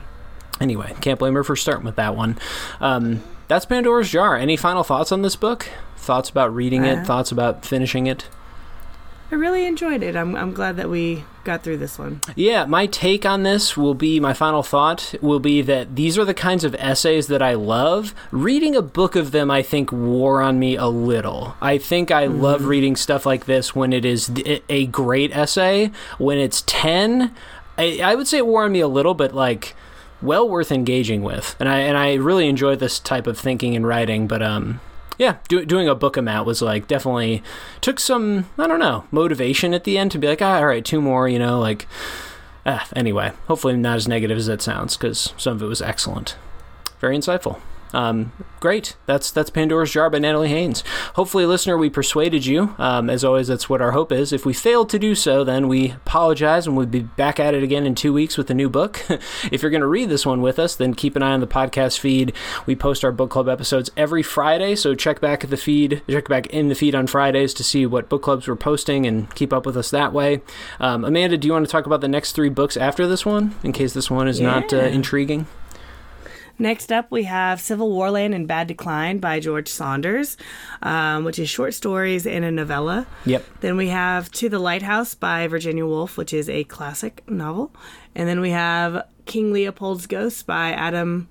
Anyway, 0.60 0.96
can't 1.02 1.20
blame 1.20 1.34
her 1.36 1.44
for 1.44 1.56
starting 1.56 1.86
with 1.86 1.96
that 1.98 2.16
one. 2.16 2.38
Um, 2.80 3.24
that's 3.48 3.66
Pandora's 3.66 4.10
Jar. 4.10 4.36
Any 4.36 4.58
final 4.58 4.84
thoughts 4.84 5.12
on 5.12 5.22
this 5.22 5.36
book? 5.36 5.70
Thoughts 5.96 6.30
about 6.30 6.54
reading 6.54 6.84
Uh, 6.86 6.94
it? 7.02 7.06
Thoughts 7.06 7.32
about 7.32 7.66
finishing 7.66 8.08
it? 8.08 8.28
I 9.30 9.36
really 9.36 9.66
enjoyed 9.66 10.04
it. 10.04 10.16
I'm, 10.16 10.38
I'm 10.38 10.54
glad 10.54 10.78
that 10.78 10.90
we 10.90 11.26
got 11.44 11.62
through 11.62 11.78
this 11.78 12.00
one. 12.00 12.22
Yeah, 12.38 12.64
my 12.66 12.86
take 12.86 13.26
on 13.26 13.44
this 13.44 13.76
will 13.76 13.94
be 13.94 14.22
my 14.22 14.34
final 14.34 14.64
thought 14.64 15.14
will 15.22 15.42
be 15.42 15.62
that 15.64 15.98
these 15.98 16.18
are 16.18 16.24
the 16.24 16.34
kinds 16.34 16.64
of 16.64 16.74
essays 16.76 17.28
that 17.28 17.42
I 17.42 17.54
love. 17.56 18.16
Reading 18.32 18.74
a 18.74 18.82
book 18.82 19.18
of 19.18 19.32
them, 19.32 19.52
I 19.52 19.62
think, 19.64 19.92
wore 19.92 20.42
on 20.42 20.60
me 20.60 20.78
a 20.78 20.88
little. 20.88 21.56
I 21.62 21.78
think 21.78 22.10
I 22.10 22.26
love 22.28 22.66
reading 22.66 22.96
stuff 22.96 23.26
like 23.26 23.46
this 23.48 23.76
when 23.76 23.92
it 23.92 24.06
is 24.06 24.32
a 24.70 24.86
great 24.88 25.36
essay. 25.36 25.92
When 26.18 26.38
it's 26.38 26.64
10, 26.66 27.34
I, 27.78 28.00
I 28.02 28.16
would 28.16 28.28
say 28.30 28.38
it 28.38 28.48
wore 28.48 28.64
on 28.64 28.72
me 28.72 28.80
a 28.80 28.88
little, 28.88 29.14
but 29.14 29.34
like 29.36 29.76
well 30.22 30.48
worth 30.48 30.72
engaging 30.72 31.22
with. 31.22 31.56
And 31.60 31.70
I 31.70 31.80
and 31.80 31.98
I 31.98 32.16
really 32.16 32.48
enjoy 32.48 32.76
this 32.76 33.00
type 33.00 33.28
of 33.28 33.38
thinking 33.38 33.76
and 33.76 33.88
writing, 33.88 34.28
but 34.28 34.42
um 34.42 34.80
yeah, 35.18 35.38
do, 35.48 35.66
doing 35.66 35.88
a 35.88 35.96
book 35.96 36.16
amount 36.16 36.46
was 36.46 36.62
like 36.62 36.88
definitely 36.88 37.42
took 37.82 38.00
some 38.00 38.46
I 38.58 38.68
don't 38.68 38.80
know 38.80 39.06
motivation 39.12 39.74
at 39.74 39.84
the 39.84 39.98
end 39.98 40.12
to 40.12 40.20
be 40.20 40.28
like, 40.28 40.42
ah, 40.42 40.58
all 40.58 40.68
right, 40.68 40.86
two 40.86 41.02
more, 41.02 41.28
you 41.28 41.40
know, 41.40 41.60
like. 41.60 41.88
Ah, 42.70 42.86
anyway, 42.98 43.32
hopefully 43.48 43.78
not 43.78 43.96
as 43.96 44.10
negative 44.10 44.38
as 44.38 44.48
that 44.48 44.62
sounds 44.62 44.98
because 44.98 45.34
some 45.38 45.56
of 45.56 45.64
it 45.64 45.68
was 45.68 45.82
excellent, 45.82 46.36
very 47.00 47.18
insightful. 47.18 47.62
Um, 47.94 48.32
great. 48.60 48.96
That's 49.06 49.32
that's 49.32 49.50
Pandora's 49.50 49.92
Jar 49.92 50.10
by 50.10 50.20
Natalie 50.20 50.50
Haynes. 50.50 50.84
Hopefully, 51.16 51.46
listener, 51.46 51.78
we 51.78 51.90
persuaded 51.90 52.46
you. 52.46 52.76
Um, 52.78 53.10
as 53.10 53.24
always, 53.24 53.48
that's 53.48 53.70
what 53.70 53.82
our 53.82 53.92
hope 53.92 54.12
is. 54.12 54.34
If 54.34 54.46
we 54.46 54.54
failed 54.54 54.90
to 54.90 55.00
do 55.00 55.16
so, 55.16 55.44
then 55.44 55.68
we 55.68 55.92
apologize, 55.92 56.68
and 56.68 56.76
we'll 56.76 56.86
be 56.86 57.02
back 57.02 57.40
at 57.40 57.54
it 57.54 57.64
again 57.64 57.86
in 57.86 57.96
two 57.96 58.14
weeks 58.14 58.38
with 58.38 58.50
a 58.50 58.54
new 58.54 58.70
book. 58.70 59.06
if 59.52 59.62
you're 59.62 59.72
going 59.72 59.82
to 59.82 59.88
read 59.88 60.10
this 60.10 60.26
one 60.26 60.42
with 60.42 60.60
us, 60.60 60.76
then 60.76 60.94
keep 60.94 61.16
an 61.16 61.24
eye 61.24 61.34
on 61.34 61.40
the 61.40 61.48
podcast 61.48 62.00
feed. 62.00 62.34
We 62.66 62.76
post 62.76 63.04
our 63.04 63.12
book 63.12 63.30
club 63.30 63.48
episodes 63.50 63.90
every 63.96 64.24
Friday, 64.24 64.76
so 64.76 64.96
check 64.96 65.22
back 65.22 65.44
at 65.44 65.50
the 65.50 65.58
feed, 65.58 66.02
check 66.10 66.28
back 66.28 66.48
in 66.48 66.70
the 66.70 66.76
feed 66.76 66.96
on 66.96 67.08
Fridays 67.08 67.54
to 67.56 67.64
see 67.64 67.86
what 67.86 68.10
book 68.10 68.24
clubs 68.24 68.48
we're 68.48 68.56
posting 68.56 69.06
and 69.06 69.34
keep 69.36 69.54
up 69.54 69.66
with 69.66 69.78
us 69.78 69.90
that 69.92 70.14
way. 70.14 70.42
Um, 70.80 71.06
Amanda, 71.06 71.38
do 71.38 71.48
you 71.48 71.54
want 71.54 71.66
to 71.66 71.72
talk 71.72 71.86
about 71.86 72.02
the 72.02 72.08
next 72.08 72.34
three 72.34 72.50
books 72.50 72.78
after 72.78 73.08
this 73.08 73.26
one, 73.26 73.56
in 73.64 73.72
case 73.72 73.94
this 73.94 74.12
one 74.12 74.28
is 74.28 74.40
not 74.40 74.74
uh, 74.74 74.78
intriguing? 74.78 75.48
Next 76.60 76.92
up, 76.92 77.12
we 77.12 77.24
have 77.24 77.62
Civil 77.62 77.92
War 77.92 78.10
Land 78.12 78.34
in 78.34 78.46
Bad 78.46 78.68
Decline 78.68 79.20
by 79.20 79.40
George 79.40 79.68
Saunders, 79.68 80.38
um, 80.82 81.24
which 81.24 81.38
is 81.38 81.50
short 81.50 81.74
stories 81.74 82.26
and 82.26 82.44
a 82.44 82.52
novella. 82.52 83.06
Yep. 83.26 83.46
Then 83.62 83.78
we 83.78 83.90
have 83.90 84.32
To 84.32 84.50
the 84.50 84.60
Lighthouse 84.60 85.14
by 85.14 85.48
Virginia 85.48 85.86
Woolf, 85.86 86.18
which 86.18 86.34
is 86.34 86.50
a 86.50 86.64
classic 86.64 87.24
novel. 87.30 87.74
And 88.16 88.28
then 88.28 88.42
we 88.42 88.50
have 88.50 89.08
King 89.26 89.54
Leopold's 89.54 90.08
Ghost 90.08 90.48
by 90.48 90.72
Adam 90.72 91.30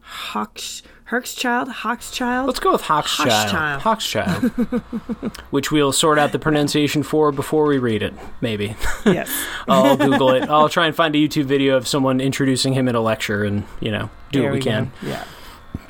Hawks, 0.00 0.82
Herxchild. 1.08 1.68
Hawkschild. 1.68 2.46
Let's 2.46 2.60
go 2.60 2.72
with 2.72 2.82
Hawkschild. 2.82 3.80
Hawkschild. 3.80 3.80
Hawkschild. 3.80 5.42
Which 5.50 5.72
we'll 5.72 5.92
sort 5.92 6.18
out 6.18 6.32
the 6.32 6.38
pronunciation 6.38 7.02
for 7.02 7.32
before 7.32 7.64
we 7.66 7.78
read 7.78 8.02
it, 8.02 8.12
maybe. 8.42 8.76
yes. 9.06 9.30
I'll 9.68 9.96
Google 9.96 10.30
it. 10.32 10.48
I'll 10.50 10.68
try 10.68 10.86
and 10.86 10.94
find 10.94 11.14
a 11.14 11.18
YouTube 11.18 11.44
video 11.46 11.76
of 11.76 11.88
someone 11.88 12.20
introducing 12.20 12.74
him 12.74 12.88
at 12.88 12.94
a 12.94 13.00
lecture 13.00 13.44
and, 13.44 13.64
you 13.80 13.90
know, 13.90 14.10
do 14.32 14.40
There 14.40 14.50
what 14.50 14.54
we, 14.54 14.60
go. 14.60 14.70
can. 14.70 14.92
Yeah. 15.02 15.24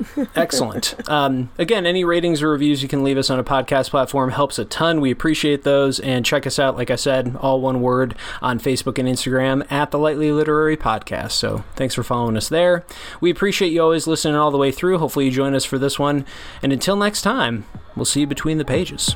Excellent. 0.35 1.09
Um, 1.09 1.49
again, 1.57 1.85
any 1.85 2.03
ratings 2.03 2.41
or 2.41 2.49
reviews 2.49 2.81
you 2.81 2.89
can 2.89 3.03
leave 3.03 3.17
us 3.17 3.29
on 3.29 3.39
a 3.39 3.43
podcast 3.43 3.89
platform 3.89 4.31
helps 4.31 4.59
a 4.59 4.65
ton. 4.65 5.01
We 5.01 5.11
appreciate 5.11 5.63
those. 5.63 5.99
And 5.99 6.25
check 6.25 6.47
us 6.47 6.59
out, 6.59 6.77
like 6.77 6.89
I 6.89 6.95
said, 6.95 7.35
all 7.39 7.61
one 7.61 7.81
word 7.81 8.15
on 8.41 8.59
Facebook 8.59 8.97
and 8.97 9.07
Instagram 9.07 9.69
at 9.71 9.91
the 9.91 9.99
Lightly 9.99 10.31
Literary 10.31 10.77
Podcast. 10.77 11.31
So 11.31 11.63
thanks 11.75 11.95
for 11.95 12.03
following 12.03 12.37
us 12.37 12.49
there. 12.49 12.85
We 13.21 13.31
appreciate 13.31 13.71
you 13.71 13.81
always 13.81 14.07
listening 14.07 14.35
all 14.35 14.51
the 14.51 14.57
way 14.57 14.71
through. 14.71 14.97
Hopefully, 14.99 15.25
you 15.25 15.31
join 15.31 15.53
us 15.53 15.65
for 15.65 15.77
this 15.77 15.99
one. 15.99 16.25
And 16.61 16.71
until 16.71 16.95
next 16.95 17.21
time, 17.21 17.65
we'll 17.95 18.05
see 18.05 18.21
you 18.21 18.27
between 18.27 18.57
the 18.57 18.65
pages. 18.65 19.15